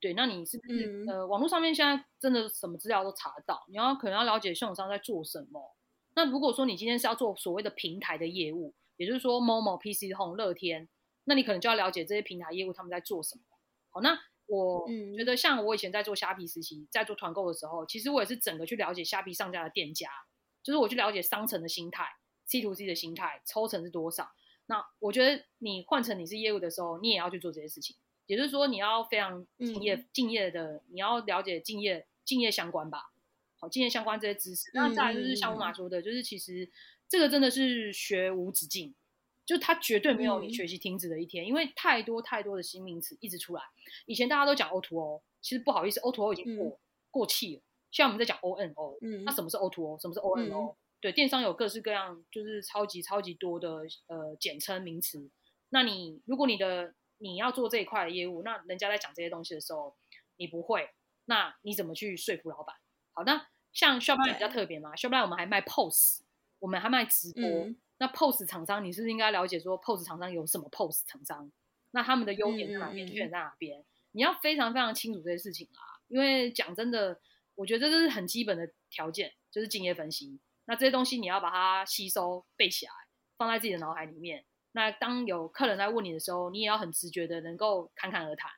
[0.00, 3.64] 对，那你是不是、嗯、呃，网络上面现在真的什么资料都查得到？
[3.68, 5.76] 你要可能要了解系统商在做什么。
[6.14, 10.88] 那如果说你今天是要做所谓的平台的业务，也就是说 Momo、PC Home、乐天，
[11.24, 13.42] 那你可能就要了解这些平台业务他们在做什么。
[13.90, 20.08] 好，那我觉得像我以前在做虾皮时期，在做团购的时候，其实我也是整个去了解虾皮上架的店家，
[20.62, 22.04] 就是我去了解商城的心态、
[22.46, 24.28] C to C 的心态、抽成是多少。
[24.66, 27.96] 那我觉得你换成你是业务的时候，你也要去做这些事情，
[28.28, 33.10] 也就是说你要非常敬业、嗯、敬业的，你要了解敬业、敬业相关吧。
[33.56, 36.70] 好，敬业相关这些知识，那再来就是像我马说的，嗯、就是其实
[37.08, 38.94] 这个真的是学无止境，
[39.44, 43.62] 就它绝对没有你学习停止的一天，嗯、因为太多太多的新名词一直出来。
[44.06, 46.78] 以前大家都讲 O2O，O，其实不好意思，O2O O 已经过、嗯、
[47.10, 47.62] 过气了。
[47.90, 49.98] 现在我们在讲 ONO，嗯，那什么是 O2O？
[50.00, 55.30] 什么是 ONO？、嗯、对，电商有各式各样，就是超级超级多的呃简称名词。
[55.70, 59.96] 那你如果你的你要做这一块的业务，那人家在讲这些东西的时候，
[60.36, 60.90] 你不会，
[61.26, 62.76] 那你怎么去说服老板？
[63.12, 66.22] 好，那像 Shopline 比较特别嘛，Shopline 我们还卖 POS，
[66.60, 67.42] 我们还卖直播。
[67.42, 71.50] 嗯、那 POS 厂商，你是不是应该了解说 POS 厂商有什么 POS 厂商？
[71.90, 73.06] 那他们的优点在哪边？
[73.06, 73.84] 缺点在哪边？
[74.12, 77.20] 你要非常非常清楚这些事情啊，因为讲真的，
[77.54, 80.40] 我觉得这是很基本的条件，就是竞业分析。
[80.66, 82.92] 那这些东西你要把它吸收背起来，
[83.36, 84.44] 放在自己的脑海里面。
[84.78, 88.48] 那当有客人来问你的时候，你也要很直觉的能够侃侃而谈。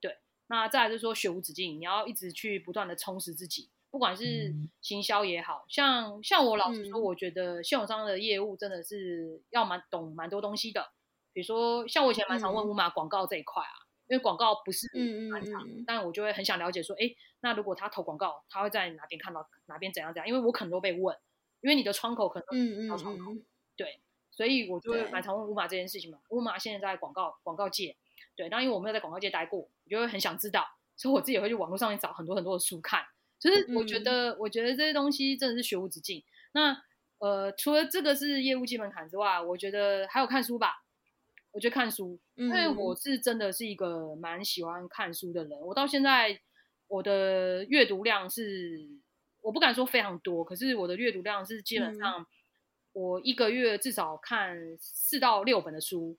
[0.00, 3.70] 对，那再来就是说学无止境，你要一直去不断的充实自己。
[3.88, 10.90] 不管是行销也好，像像我老实说，我觉得系统商的业务真的是要蛮懂蛮多东西的。
[11.32, 14.88] 比如说，像我以前蛮常问乌马广告这一块啊，因为广告不是
[15.30, 20.26] 蛮长，但我就会很想了解说，哎，那如果他投广告，他会在哪边看到哪边怎样怎样？
[20.26, 21.16] 因为我可能都被问，
[21.60, 23.32] 因为你的窗口可能都到窗口，
[23.76, 24.00] 对，
[24.40, 26.18] 所以我就会蛮常问乌马这件事情嘛。
[26.30, 27.94] 乌马现在在广告广告界，
[28.34, 33.04] 对，那因为我没有在广告界待过，我就会很想知道，所以我自己也会去网络上面找很多很多的书看。
[33.38, 36.24] 就是我觉得，嗯、我觉得这些东西真的是学无止境。
[36.52, 36.74] 那
[37.18, 40.84] 呃，除了这个是业务基本坎之外，我觉得还有看书吧。
[41.50, 45.60] 我觉得看书，因为我是真的是一个蛮喜欢看书的人。
[45.60, 46.40] 我到现在
[46.88, 48.88] 我的阅读量是，
[49.42, 52.26] 我不敢说非常多，可是我的阅读量是基本上，
[52.92, 56.18] 我一个月至少看四到六本的书，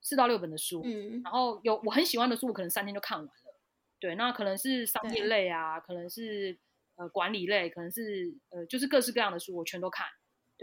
[0.00, 0.82] 四到六本的书。
[0.84, 3.32] 嗯，然后有我很喜欢的书，我可能三天就看完了。
[3.98, 6.58] 对，那可能是商业类啊，可能是
[6.96, 10.06] 呃管理类，可能是呃就是各式各样的书，我全都看。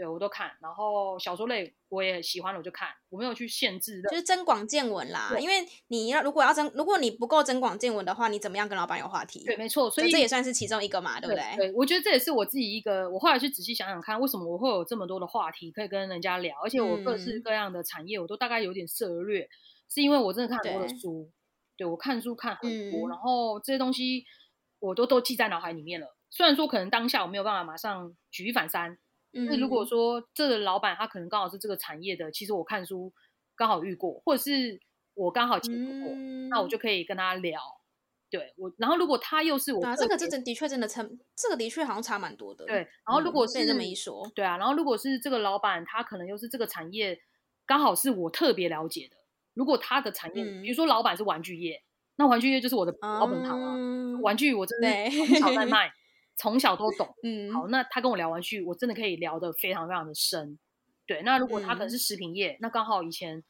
[0.00, 0.50] 对，我都看。
[0.62, 2.88] 然后小说类我也喜欢，我就看。
[3.10, 5.30] 我没有去限制的，就是增广见闻啦。
[5.38, 5.56] 因为
[5.88, 9.44] 你要如果要增，如果你不够增广见闻的话，你怎么样跟老板有话题？
[9.44, 9.90] 对，没错。
[9.90, 11.44] 所以，这也算是其中一个嘛，对不对？
[11.58, 19.50] 对，我觉得这也是我自己一个，我后来去仔细想想看，为什么我会有这么多的话题可以跟人家聊，而且我各式各样的产业我都大概有点涉略，嗯、
[19.90, 21.30] 是因为我真的看很多的书。
[21.76, 24.24] 对，我看书看很多，嗯、然后这些东西
[24.78, 26.16] 我都都记在脑海里面了。
[26.30, 28.96] 虽然说可能当下我没有办法马上举一反三，
[29.32, 33.12] 嗯，那如果说这个老板他可能刚好是这个产业的，其实我看书
[33.56, 34.80] 刚好遇过，或者是
[35.14, 37.60] 我刚好接触过，嗯、那我就可以跟他聊。
[38.30, 41.02] 对我，然后如果他又是我，啊，这个真的的确真的差，
[41.34, 42.64] 这个的确好像差蛮多的。
[42.64, 47.20] 对，然后如果是、嗯、这么一说，对啊，然后如果是这个老板，他可能又是这个产业
[47.66, 49.16] 刚好是我特别了解的。
[49.54, 51.82] 如果他的产业，嗯、比如说老板是玩具业，
[52.14, 53.74] 那玩具业就是我的老本行啊。
[53.76, 55.92] 嗯、玩具我真的从小在卖，
[56.40, 57.06] 从小都懂。
[57.22, 60.58] 嗯，好，那他跟我聊玩具，我真的可以聊得非常非常的深。
[61.06, 63.44] 对，那如果他可能是食品业，嗯、那刚好以前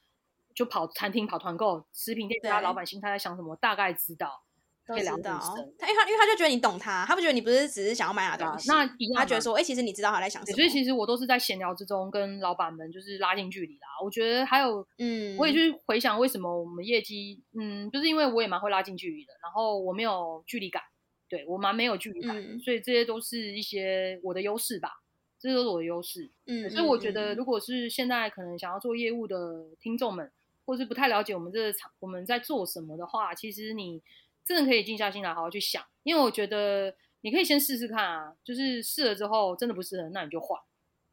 [0.54, 4.42] 就跑餐厅、跑团购，食品店家老板心态在想什么，大概知道。
[4.86, 10.56] 可以聊得很深，他因为他因为他就觉得你懂他，他不觉得你不是只是想要买他的东西，啊、那他觉得说，哎、欸，其实你知道他在想什么。
[10.56, 13.86] 所以其实我都是在闲聊之中跟老板们就是拉近距离啦。
[14.02, 20.82] 我觉得还有，嗯，我也去回想为什么我们业绩，嗯，就是因为我也蛮会拉近距离的，然后我没有距离感，
[21.30, 25.00] 对我蛮没有距离感，嗯、所以这些都是一些我的优势吧，
[25.38, 26.28] 这些都是我的优势。
[26.44, 30.30] 嗯，所以我觉得如果是现在可能想要做业务的听众们，
[30.66, 34.02] 或是不太了解我们这个厂我们在做什么的话，其实你。
[34.42, 40.58] 真的可以静下心来好好去想，因为我觉得你可以先试试看啊，就是试了之后真的不适合，那你就换，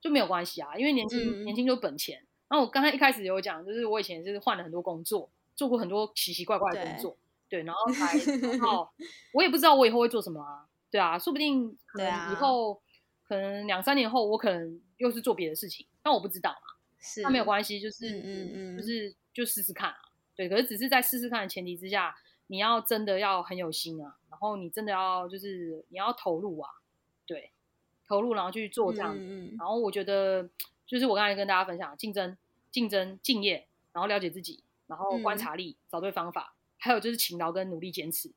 [0.01, 2.25] 就没有关系啊，因为年轻、嗯、年轻就是本钱。
[2.47, 7.17] 然后我刚才一开始有讲，就是我以前就是换了很多工作，做过很多奇奇怪怪的工作，
[7.49, 8.89] 对，然后 才然后
[9.33, 12.79] 我也不知道我以后会做什么啊，对啊，说不定 可能以后、啊、
[13.23, 19.97] 可能两三年后我可能又是做别的事情，但我不知道嘛，是那没有关系，就是嗯嗯嗯，就是就试试看啊，
[20.35, 22.15] 对，可是只是在试试看的前提之下。
[22.49, 26.69] 你要真的要很有心啊，然后你真的要就是你要投入啊，
[27.25, 27.51] 对，
[28.07, 30.49] 投入然后去做这样子，嗯、然后我觉得
[30.85, 32.37] 就是我刚才跟大家分享，竞争、
[32.71, 38.29] 竞争、敬业，然后了解自己，然后观察力，嗯、找对方法，还有就是勤劳跟努力坚持，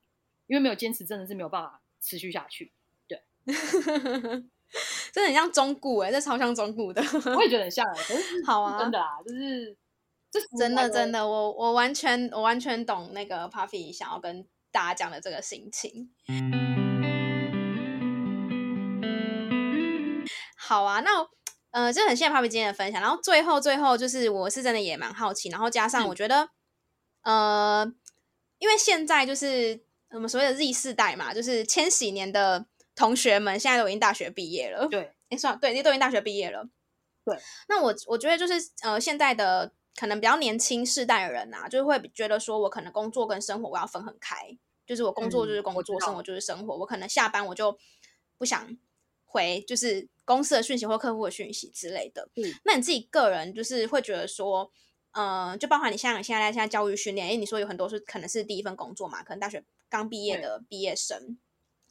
[0.47, 2.73] 因为没有坚持真的是没有办法持续下去，
[3.07, 3.23] 对，
[5.13, 7.03] 真的很像中古哎、欸，这超像中古的，
[7.37, 9.77] 我也觉得很像哎、欸， 好啊，真的啊，就是。
[10.57, 16.09] 真的真的，我我完全我完全懂那个 Puffy 想要跟大家讲的这个心情。
[20.57, 21.11] 好啊，那
[21.73, 23.03] 呃，就很谢谢 Puffy 今天的分享。
[23.03, 26.51] 然后最后最后就是，我是真的也蛮好奇，然后加上我觉得，
[27.23, 27.93] 嗯、呃，
[28.61, 34.87] 因为现在就是我们所谓的 Z 世代嘛，就是千禧年的同学们现在都已经大学毕业了。
[34.87, 36.69] 对，哎，算了，对，你都已经大学毕业了。
[37.25, 37.37] 对，
[37.69, 39.73] 那我我觉得就是呃，现在的。
[39.97, 46.79] 可能比较年轻世代的人呐、啊，就会觉得说，我可能工作跟生活我要分很开，就是我工作就是工作，嗯、生活就是生活。
[46.79, 47.77] 我可能下班我就
[48.39, 48.79] 不想
[49.25, 52.31] 回，就是公司的讯息或客户的讯息之类的。
[52.37, 54.71] 嗯，那你自己个人就是会觉得说，嗯、
[55.13, 61.39] 呃，就包括你像现在现在教育训练，因为你说有很多是可能是第一份工作嘛，可能大学刚毕业的毕业生，嗯、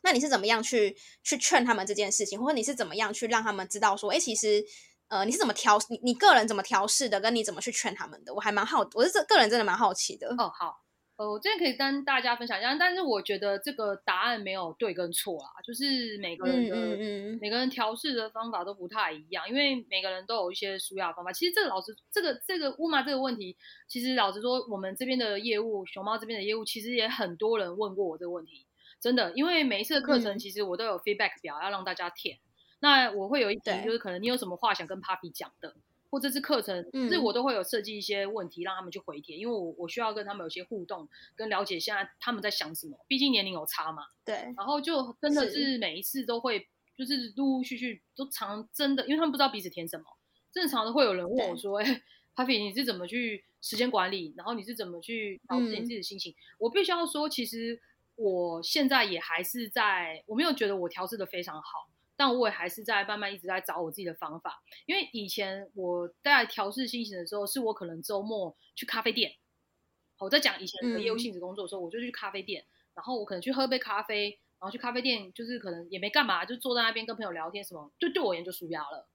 [0.02, 4.66] 那你是怎么样去去劝他们这件事情，或者你是怎么样去让他们知道说，哎，其实。
[5.12, 8.32] 呃，你是怎么调你你个人怎么调试的，跟你怎么去劝他们的？
[8.32, 10.28] 我还蛮好，我是这个人真的蛮好奇的。
[10.38, 10.84] 哦，好，
[11.20, 21.34] 呃，我这边可以跟大家分享一下，但是我觉得这个答案没有对跟错啊，就是每个人的、嗯嗯嗯、每个人调试的方法都不太一样，因为每个人都有一些舒压方法。
[21.34, 28.66] 其实这个老师，这个这个乌马这个问题，其实老实说，我们这边的业务，熊猫这边的业务，其实也很多人问过我这个问题，
[29.02, 32.38] 真的，因为每一次的课程，其实我都有 feedback 表要让大家填。
[32.38, 32.40] 嗯
[32.82, 35.76] 那我会有一题，就是可能你有什么话想跟 Puffy 讲的，
[36.10, 44.04] 或者是课程，就是我都会有设计一些问题让他们去回填，因为我我需要跟他们有些互动，跟了解现在他们在想什么，毕竟年龄有差嘛。
[44.26, 44.36] 对。
[44.58, 46.68] 然后就真的是每一次都会，
[46.98, 50.06] 就是陆陆续续都常真的，因为他们不知道彼此填什么，
[50.52, 52.02] 正常的会有人问我说：“哎
[52.36, 54.34] ，Puffy，你是怎么去时间管理？
[54.36, 57.80] 然后你是怎么去调整你自己的心情？”我必须要说，其实
[58.16, 61.88] 我现在也还是在，我没有觉得我调试的非常好。
[62.20, 69.32] 但我也还是在慢慢一直在找我自己的方法，因为以前我在调试心情的时候，是我可能周末去咖啡店。
[70.18, 79.08] 我在讲以前的业务性质工作的时候，嗯、我就去咖啡店，然后我可能去喝杯咖啡，然后去咖啡店就是可能也没干嘛，就坐在那边跟朋友聊天什么，就对我而言就舒压了，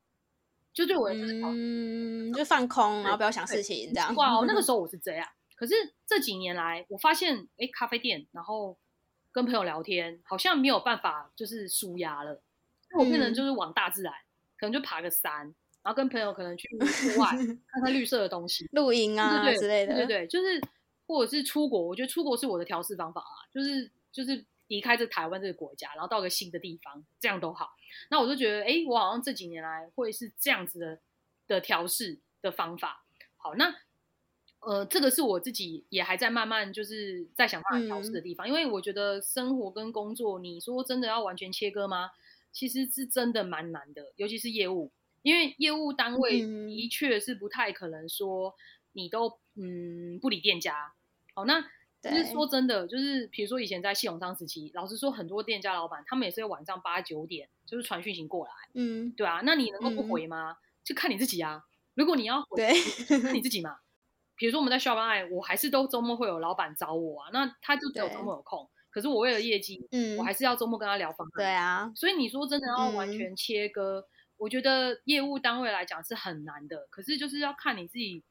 [0.73, 4.15] 就对我而言就是嗯，就放空，然后不要想事情这样。
[4.15, 5.75] 哇， 那个时候我是这样，可是
[6.07, 8.79] 这几年来我发现，哎，咖啡店，然后
[9.31, 12.41] 跟朋友聊天，好像没有办法就是舒压了。
[12.99, 14.27] 我变成就是往大自然，嗯、
[14.57, 15.33] 可能就爬个山，
[15.83, 16.85] 然后跟朋友可能去户
[17.21, 17.29] 外
[17.69, 20.61] 看看绿色的东西，露营啊对对对之类的，对对对，就是
[21.07, 27.75] 或者是出国，我觉得出国是我的调试方法啊，就是就是离开这台湾这个国家，然后到个新的地方，这样都好。
[28.09, 30.99] 那我就觉得，哎、欸，我好像这几年来会是这样子的
[31.47, 33.05] 的调试的方法。
[33.37, 33.75] 好，那
[34.61, 42.11] 呃，这个是我自己也还在慢慢就是在想办法调试的地方，嗯、因为我觉得生活跟工作，你说真的要完全切割吗？
[42.55, 48.55] 其实是真的蛮难的，尤其是业务，因为业务单位的确是不太可能说
[48.93, 50.95] 你都嗯不理店家。
[51.35, 51.61] 好，那
[52.01, 60.53] 就是说真的，就是比如说以前在系统商时期，老实说，很多店家老板他们也是晚上八九点就是传讯息过来，嗯，对啊，那你能够不回吗？
[60.53, 61.65] 嗯、就看你自己啊。
[61.95, 63.79] 如果你要回，对，看你自己嘛。
[64.37, 68.69] 比如说我们在 Shopify，我还是都周末会有老板找我啊，那他就只有周末有空。
[68.95, 71.33] 可是我为了业绩，嗯，我还是要周末跟他聊方案。
[71.35, 74.05] 对啊，所以你说真的要完全切割，嗯、
[74.37, 76.87] 我觉得业务单位来讲是很难的。
[76.91, 78.23] 可是就是要看你自己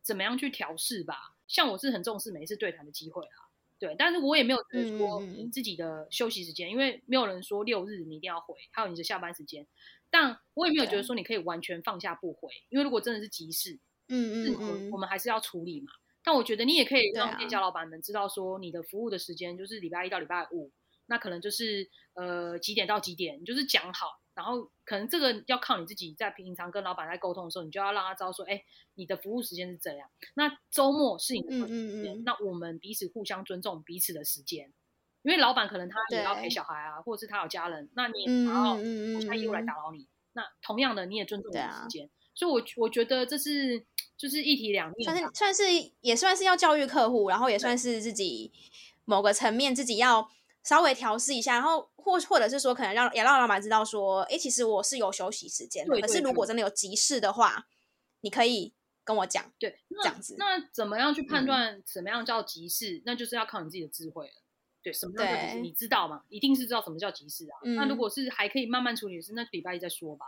[0.00, 1.34] 怎么样去调试吧。
[1.48, 9.66] 像我是很重视每一次对谈的机会啊，对，但是我也没有觉得说你自己的休息时间，嗯、因为没有人说六日你一定要回，还有你的下班时间。
[10.08, 15.90] 但我也没有觉得说你可以完全放下不回，因为如果真的是急事，嗯嗯嗯，我们还是要处理嘛。
[16.24, 20.70] 但我觉得你也可以让店家老板们知道，说你的服务的时间就是礼拜一到礼拜五，
[21.06, 28.62] 那可能就是呃几点到几点，你就是讲好，然后可能这个要靠你自己在平常跟老板在沟通的时候，你就要让他知道说，哎，
[28.94, 30.08] 你的服务时间是这样。
[30.34, 34.72] 那周末是你的时间，那我们彼此互相尊重彼此的时间，
[35.22, 40.06] 因为老板可能他也要陪小孩啊，或者是他有家人，那你也不要我下业务来打扰你。
[40.34, 43.84] 那同样的，你也尊重你的时间，所以我我觉得这是。
[44.14, 48.52] 就是一体两面，算是算是也算是要教育客户，然后也算是自己
[49.04, 50.30] 某个层面自己要
[50.62, 57.66] 稍微调试一下，然后或或者是说可能让也让老板知道说，哎，其实我是有休息时间的，可是如果真的有急事的话，
[58.20, 60.36] 你可以跟我讲，对，这样子。
[60.38, 62.98] 那怎么样去判断什么样叫急事？
[62.98, 64.34] 嗯、那就是要靠你自己的智慧了。
[64.84, 65.60] 对，什么叫急事？
[65.62, 66.22] 你知道吗？
[66.28, 67.58] 一定是知道什么叫急事啊。
[67.64, 70.26] 嗯、那如果是还可以慢慢处理的事，那礼拜一再说吧，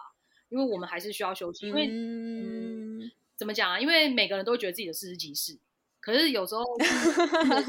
[0.49, 3.81] 因为我们还是需要休息，因为怎么讲啊？
[3.81, 5.59] 因为每个人都会觉得自己的事是急事，
[6.01, 6.63] 可是有时候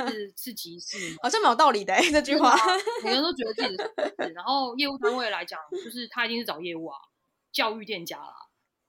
[0.10, 2.56] 是 是急事，好像蛮有道理的这句话。
[3.04, 3.94] 每个人都觉得自己的
[4.28, 6.98] 事， 然后业务单位来讲，就是他一定是找业务啊，
[7.52, 8.34] 教育店家啦，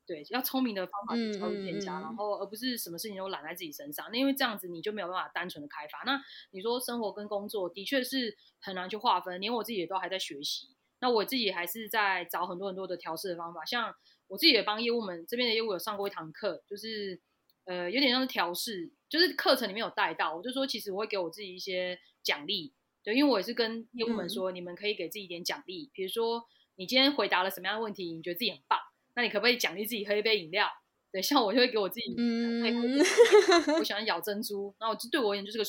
[0.07, 4.07] 对，要聪明的方法去教育店家，嗯、然后而不是什么事情都揽在自己身上。
[4.13, 6.03] 那因为这样子你就没有办法单纯的开发。
[6.05, 10.76] 那你说生活跟工作的确是很难去划分，连我自己也都还在学习。
[11.01, 13.95] 那我自己还是在找很多很多的调试的方法，像。
[14.29, 17.21] 我自己也帮业务们这边的业务有上过一堂课，就是
[17.65, 28.81] 呃有点像是调试，就是课程里面有带到，我就说其实我会给我自己一些奖励，对，因为我也是跟业务们说，嗯、你们可以给自己一点奖励，比如说你今天回答了什么样的问题，你觉得自己很棒，
[29.15, 30.67] 那你可不可以奖励自己喝一杯饮料？
[31.13, 32.99] 对，像我就会给我自己，嗯，
[33.79, 35.65] 我喜欢咬珍珠，然后就对我而言就是个。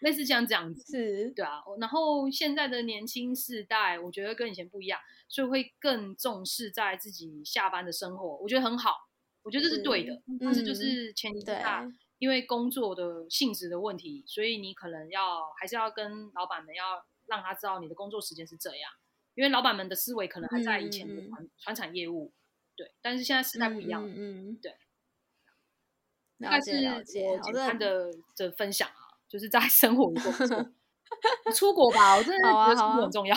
[0.00, 1.62] 类似像这样子，是对啊。
[1.80, 8.94] 然后现在的年轻世代，我觉得跟以前不一样，所以会更重视在自己下班的生活，我觉得很好。
[9.42, 18.90] 我觉得这是对的，是但是就是前提下，嗯、因为工作的性质的问题，所以你可能要还是要跟老板们要让他知道你的工作时间是这样，
[19.36, 22.32] 因为老板们的思维可能还在以前的传、嗯、传产业务，
[22.74, 22.92] 对。
[23.00, 24.74] 但是现在时代不一样，嗯，嗯对。
[26.38, 29.05] 了解了解，我简单的的分享啊。
[29.36, 30.32] 就是在生活中
[31.54, 33.36] 出国吧，我真的觉得出国很重要。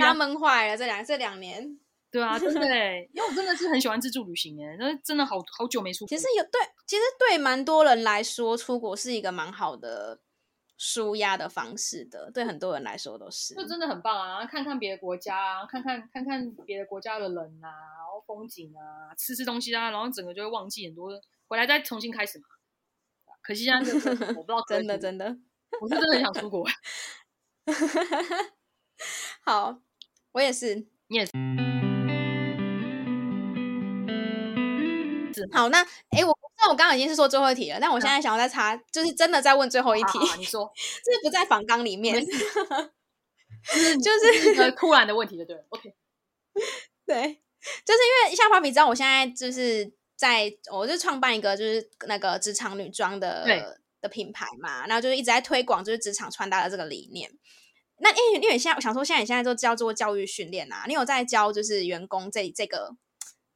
[0.00, 1.78] 他闷坏了这两这两年，
[2.10, 2.60] 对啊，真的，
[3.14, 6.08] 因为我真的是很喜欢自助旅行诶，那真的好好久没出国。
[6.08, 10.18] 其实有对，其实对蛮多人来说，出国是一个蛮好的
[10.76, 12.28] 舒压的方式的。
[12.34, 14.44] 对很多人来说都是，就真的很棒啊！
[14.44, 21.08] 看看别的国家啊，看看看看别的国家的人啊，然后风景啊，吃吃东西啊，然后整个就会忘记很多，
[21.46, 22.44] 回来再重新开始嘛。
[23.46, 23.78] 可惜现在
[24.34, 25.36] 我不知道， 真的真的，
[25.80, 26.66] 我是真的很想出国。
[29.44, 29.78] 好，
[30.32, 31.30] 我也是，你也是。
[35.52, 35.80] 好，那
[36.10, 40.18] 哎，我那我刚刚已经是说最后一题了，但我现在想要再插，就是真的再问最后一题。
[40.38, 40.68] 你说，
[41.04, 42.30] 这是不在访纲里面，就
[44.18, 45.94] 是一个突然的问题，对了？OK，
[47.06, 47.14] 对，
[47.84, 49.92] 就是因为像 Papi 知道我现在就是。
[50.16, 57.30] 在，我就创办一个就是那个职场女装的的品牌嘛，然后就是一直在推广就是职场穿搭的这个理念。
[57.98, 62.94] 那因为因为你现在我想说，现在你现在都叫做教育训练啊，你有在教就是员工这这个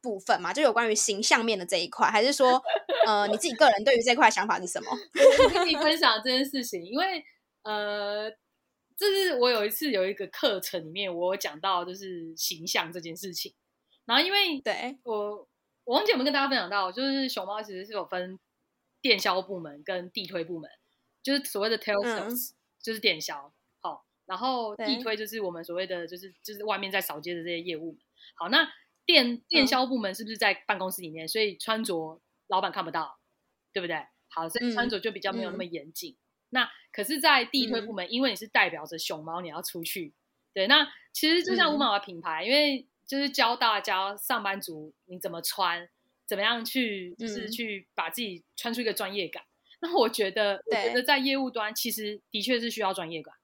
[0.01, 0.51] 部分嘛？
[0.53, 2.61] 就有关于形象面的这一块，还是说
[3.05, 4.89] 呃你自己个人对于这块想法是什么？
[5.45, 7.23] 我跟你分享这件事情，因为
[7.63, 8.31] 呃，
[8.97, 13.53] 这是我有一次有一个课程里面我有讲到就是形象这件事情，
[14.05, 15.47] 然后因为对我。
[15.83, 18.39] 我忘记有没有跟大家分享到，就是熊猫其实是有分
[19.01, 20.69] 电销部门跟地推部门，
[21.23, 23.51] 就是所谓的 tail sales，、嗯、就是电销，
[23.81, 27.97] 好，然后地推就是我们所谓的就是就是外面在扫街的这些业务。
[28.35, 28.71] 好，那
[29.05, 33.17] 电电销部门是不是在办公室里面，所以穿着老板看不到，
[33.73, 34.05] 对不对？
[34.29, 36.13] 好，所以穿着就比较没有那么严谨。
[36.13, 36.17] 嗯、
[36.51, 40.13] 那可是，在地推部门，嗯、因为你是代表着熊猫，你要出去，
[40.53, 42.87] 对，那其实就像五马的品牌，嗯、因为。
[43.11, 45.85] 就是教大家上班族你怎么穿，
[46.25, 49.43] 怎么样去，就是去把自己穿出一个专业感。
[49.43, 53.35] 嗯、那我觉得，我觉得在业务端其实的确是需要专业感。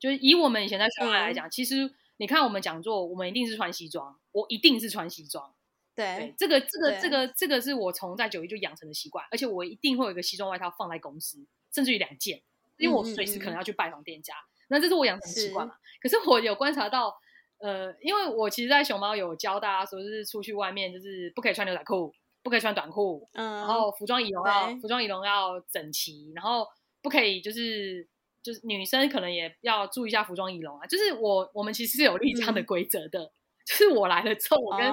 [0.00, 5.54] 就是以我们以前在学校来讲，嗯、其实你看我们讲座，我们一定是穿西装，我一定是穿西装。
[5.94, 12.42] 对，对，这个这个这个这个是我从在九一就养成的习惯，而且我一定会有一个西装外套放在公司，甚至于两件，
[12.76, 14.34] 因为我随时可能要去拜访店家。
[14.34, 15.74] 嗯嗯嗯，那这是我养成的习惯嘛？
[15.74, 17.16] 是，可是我有观察到，
[17.58, 26.66] 呃，因为我其实，在熊猫有教大家说，就是出去外面就是不可以穿牛仔裤，不可以穿短裤，嗯，然后服装仪容要服装仪容要整齐，然后
[27.02, 28.08] 不可以就是。
[28.42, 30.86] 就是女生可能也要注意一下服装仪容啊。
[30.86, 33.24] 就是我我们其实是有立这样的规则的。
[33.24, 33.32] 嗯、
[33.66, 34.86] 就是我来了之后，我跟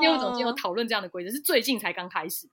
[0.00, 2.48] 业务总监有讨论这样的规则，是最近才刚开始，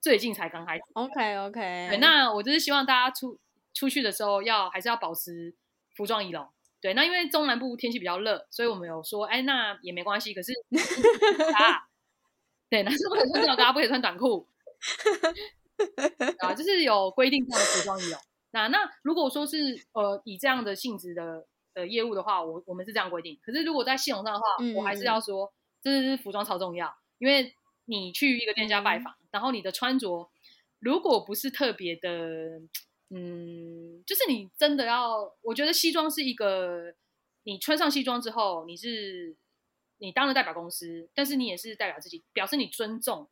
[0.00, 0.84] 最近才刚开始。
[0.92, 1.88] OK OK。
[1.90, 3.36] 对，那我就是希望大家出
[3.74, 5.52] 出去的时候要还是要保持
[5.96, 6.48] 服装仪容。
[6.82, 10.34] 对，那因为中南部天气比较热，所以我们有说，哎，那也没关系。
[10.34, 10.52] 可是
[11.54, 11.86] 啊，
[12.68, 14.48] 对，男生不可以穿吊嘎，不可以穿短裤
[16.40, 18.20] 啊，就是有规定这样的服装仪容。
[18.50, 23.38] 那那如果说是呃以这样的性质的的业务的话，我我们是这样规定。
[23.44, 27.54] 可是如果在系统上的话，嗯、我还是要说，这是服装超重要，因为
[27.84, 30.28] 你去一个店家拜访，嗯、然后你的穿着
[30.80, 32.10] 如果不是特别的，
[33.14, 36.94] 嗯，就是你真的要，我觉得西装是一个，
[37.44, 39.36] 你穿上西装之后，你是
[39.98, 43.28] 你当然代表公司，但是你也是代表自己，表示你尊重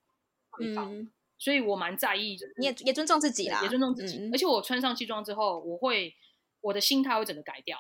[0.59, 0.95] 对方。
[0.95, 1.11] 嗯
[1.43, 4.18] 所以我蛮在意，就是你也也尊重自己啦，也尊重自己。
[4.18, 6.14] 嗯、而且我穿上西装之后，我会
[6.61, 7.78] 我的心态会整个改掉。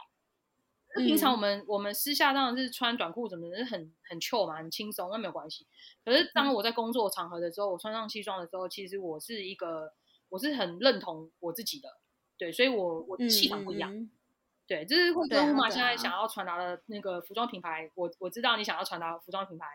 [0.94, 5.66] 嗯、平常我们我们私下当然是穿短裤，怎么是很很 chill 嘛，很轻松，那没有关系。
[6.06, 9.92] 可是当我在工作场合的时候，我穿上西装的时候，其实我是一个
[10.30, 11.88] 我是很认同我自己的，
[12.38, 13.94] 对，所以我我的气场不一样。
[13.94, 14.10] 嗯、
[14.66, 19.66] 对，就是会跟乌马现在想要传达的那个服装品牌，啊、我我知道你想要传达的服装品牌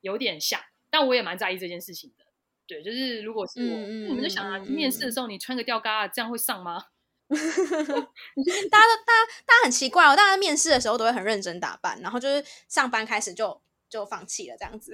[0.00, 2.24] 有点像，但我也蛮在意这件事情的。
[2.66, 6.86] 对，就是如果是我，嗯、我们就想啊，面试的时候你穿个吊嘎，这样会上吗？
[7.28, 14.92] 大家都，大家，大家很奇怪哦，大家面试的时候都会很认真打扮，然后就是上班开始就就放弃了这样子，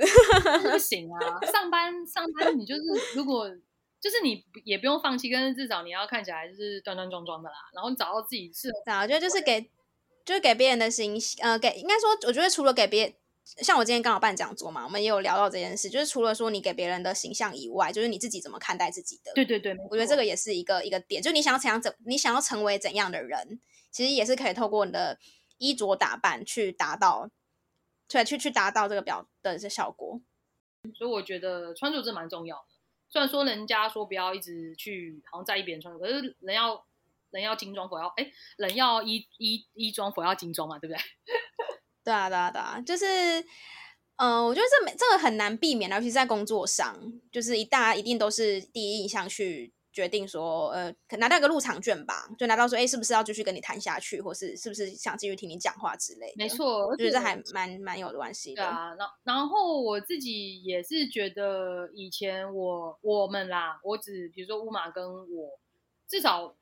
[0.71, 1.41] 不行啊！
[1.53, 2.83] 上班上班你就是
[3.15, 3.51] 如果
[4.03, 9.71] 就是你也不用放弃，但是至少你要看起来就是端端庄庄的啦，然后你找到自己适合，我觉得就是给
[10.25, 13.15] 就是给别人的形象，呃，给应该说，我觉得除了给别。
[13.45, 19.33] 像我今天刚好办讲座嘛，我们也有聊到这件事，就是除了说你给别人的形象以外，就是你自己怎么看待自己的。
[19.35, 25.19] 对对对，我觉得这个也是一个一个点，就你想要怎样怎，你想要成为怎样的人，其实也是可以透过你的
[25.59, 27.31] 衣着打扮去达到，
[28.09, 30.21] 对，去去达到这个表的这效果。
[30.97, 32.72] 所以我觉得穿着这蛮重要的。
[33.13, 36.83] 虽然说人家说不要一直去好像在意别人穿，可是人要
[37.31, 41.03] 人要精装，佛要哎，人要衣衣衣装，佛要精装嘛，对不对？
[42.03, 43.05] 对啊，对啊，对啊，就是，
[44.17, 46.99] 嗯、我觉得这没这个很难避免，尤其是在工作上，
[47.31, 56.35] 就是一大家一定都是第一印象去决定说，呃，可拿到一个入场券吧，就拿到说，哎，是不是要继续跟你谈下去，或是是不是想继续听你讲话之类的。
[56.37, 58.63] 没错，我觉得这还蛮蛮有关系的。
[58.63, 65.59] 对啊，然然后我自己也是觉得，以前我我们啦，我只比如说乌马跟我，
[66.09, 66.55] 至少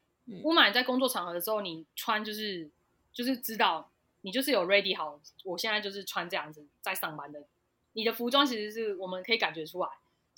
[0.42, 2.70] 乌马在工作场合的时候，你穿就是
[3.12, 3.90] 就是知道。
[4.22, 7.42] 你就是有 ready 好，我现在就是穿这样子在上班的。
[7.94, 9.88] 你的服装其实是我们可以感觉出来，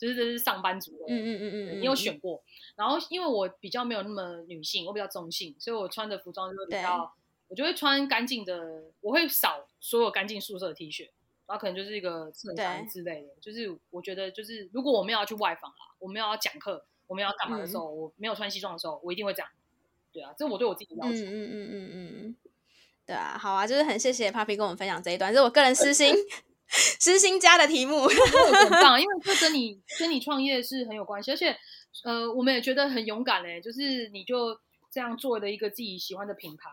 [0.02, 1.04] 就是这是上班族的。
[1.06, 2.42] 嗯嗯嗯嗯，你有选过。
[2.74, 7.14] 然后因为我比较没有那么女性，我比较中性，所以我穿的服装就会比较，
[7.46, 11.04] 我就会穿干净的，我会少所有干净宿舍的 T 恤，
[11.46, 13.28] 然后可能就是一个衬衫之类的。
[13.40, 19.48] 就是我觉得就是如果我们要去外访啊，我们要讲课，我们要干嘛的时候，嗯、我没有穿西装的时候，我一定会这样。
[20.12, 21.18] 对啊，这是我对我自己的要求。
[21.18, 22.36] 嗯嗯嗯嗯嗯。
[23.06, 26.14] 对啊，好啊，就是很谢谢 Papi 跟我们分享这一段，这是我个人私心
[26.72, 31.56] 私心加的题目，很棒，因为这跟你跟你创业是很有关系，而且
[32.04, 34.56] 呃，我们也觉得很勇敢嘞，就是你就
[34.90, 36.70] 这样做了一个自己喜欢的品牌。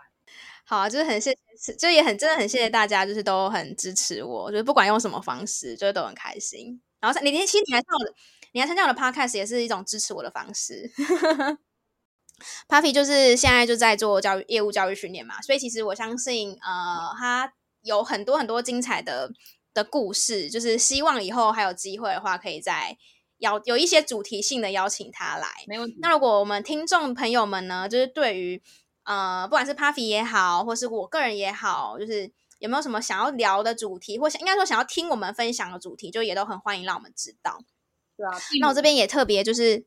[0.66, 6.82] 好啊，就是很谢谢，就也很真的很谢谢大家，就是都很支持我，就是不管用什么方式，就是都很开心。
[7.00, 8.14] 然后你连其实你还上我的，
[8.54, 10.92] 你还参加我的 Podcast 也是一种支持我的方式。
[12.70, 19.32] Puffy 就是现在就在做教育业务教育训练嘛，所以其实我相信，呃，他有很多很多精彩的
[19.74, 22.98] 的故事，就是希望以后还有机会的话，可以再
[23.38, 25.48] 邀有一些主题性的邀请他来。
[25.68, 25.98] 没问题。
[26.02, 28.62] 那如果我们听众朋友们呢，就是对于
[29.04, 37.60] 呃，不管是 Puffy 也好，或是我个人也好，就是有没有什么想要聊的主题，或想应该说想要听我们分享的主题，就也都很欢迎让我们知道。
[38.18, 38.32] 对啊。
[38.62, 39.86] 那我这边也特别就是。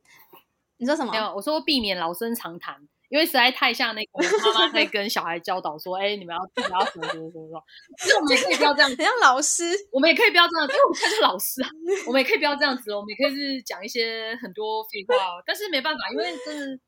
[0.79, 1.13] 你说什么？
[1.13, 4.09] 没有，我说避免老生常谈，因为实在太像那个
[4.39, 7.63] 妈妈在跟小孩教导说：“哎、欸，你们要你们要什么什么什么什么。”
[8.01, 9.65] 其实我们也可以不要这样， 很像老师。
[9.93, 11.69] 我们也可以不要这样，因为我们才是老师啊。
[12.07, 15.43] 我们也可以不要这样子，我们也可以是讲一些很多废话。
[15.45, 16.79] 但是没办法，因为真的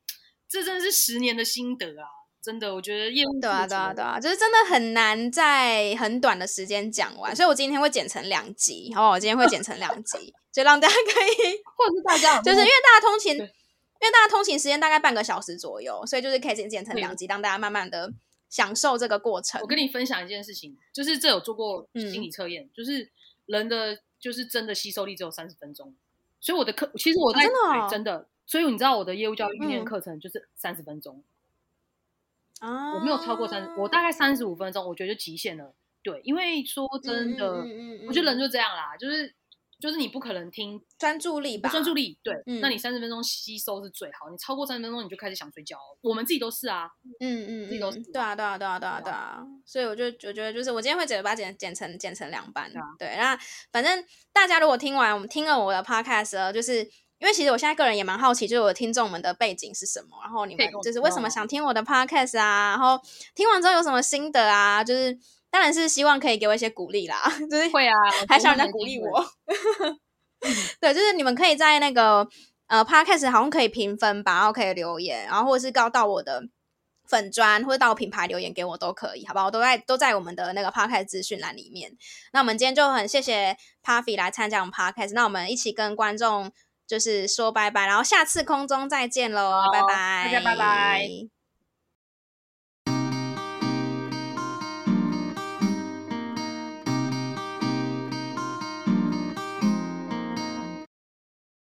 [0.49, 2.09] 这真的是十年的心得啊！
[2.41, 9.11] 真的，我觉得业务对啊，对啊，对啊，就是真的很难在很短的时间讲完，所以我今天会剪成两集，好不好？
[9.11, 13.37] 我今天会剪成两集，就让大家可以，或者是大家，就是因为大家通勤，
[14.05, 18.13] 因为大家通勤时间大概半个小时左右，所以就是可以剪剪成两集，让大家慢慢的
[18.49, 19.59] 享受这个过程。
[19.61, 23.09] 我跟你分享一件事情，就是这有做过心理测验，嗯、就是
[23.47, 25.95] 人的就是真的吸收力只有三十分钟，
[26.39, 31.17] 所以我的课其实我在、啊、真的、哦、真的，所以你知道我的业务教育训练课程就是三十分钟。
[31.17, 31.23] 嗯
[32.61, 35.73] 啊，我没有超过三十，我大概三十五分钟，我觉得就极限了。
[36.01, 39.35] 对，因为说真的，嗯嗯嗯、我觉得人就这样啦，就是
[39.79, 45.77] 就是你不可能听专注力吧，专注力，对，嗯、那你三十分钟吸收是最好，你超过三十分钟你就开始想睡觉。
[46.01, 53.37] 我们自己都是啊，嗯嗯，自己都是，对啊对啊对啊对啊对啊，所以我就我觉得就是我今天会直接把它剪剪成剪成两半，对，那
[53.71, 54.03] 反正
[54.33, 56.89] 大家如果听完我们听了我的 podcast，就是。
[57.17, 62.71] 因为其实我现在个人也蛮好奇，就是我的听众们的背景是什么，然后你们就是为什么想听我的 podcast 啊？
[62.71, 63.01] 然后
[63.33, 64.83] 听完之后有什么心得啊？
[64.83, 65.17] 就是
[65.55, 67.17] 当然是希望可以给我一些鼓励啦，
[67.49, 67.93] 就是会啊，
[68.27, 69.25] 还想人家鼓励我。
[70.81, 72.27] 对，就是你们可以在那个
[72.67, 76.43] 呃 podcast 好像可以评分吧，然后可以留言，然后或者是告到我的
[77.07, 79.49] 粉砖或者到我品牌留言给我都可以，好不好？
[79.49, 81.89] 都在都在我们的那个 podcast 资讯栏里面。
[82.33, 86.51] 那我们今天就很谢谢 Puffy 来参加我们 podcast，那我们一起跟观众。
[86.87, 91.34] 就是说拜拜，然后下次空中再见喽，拜拜，大家拜拜。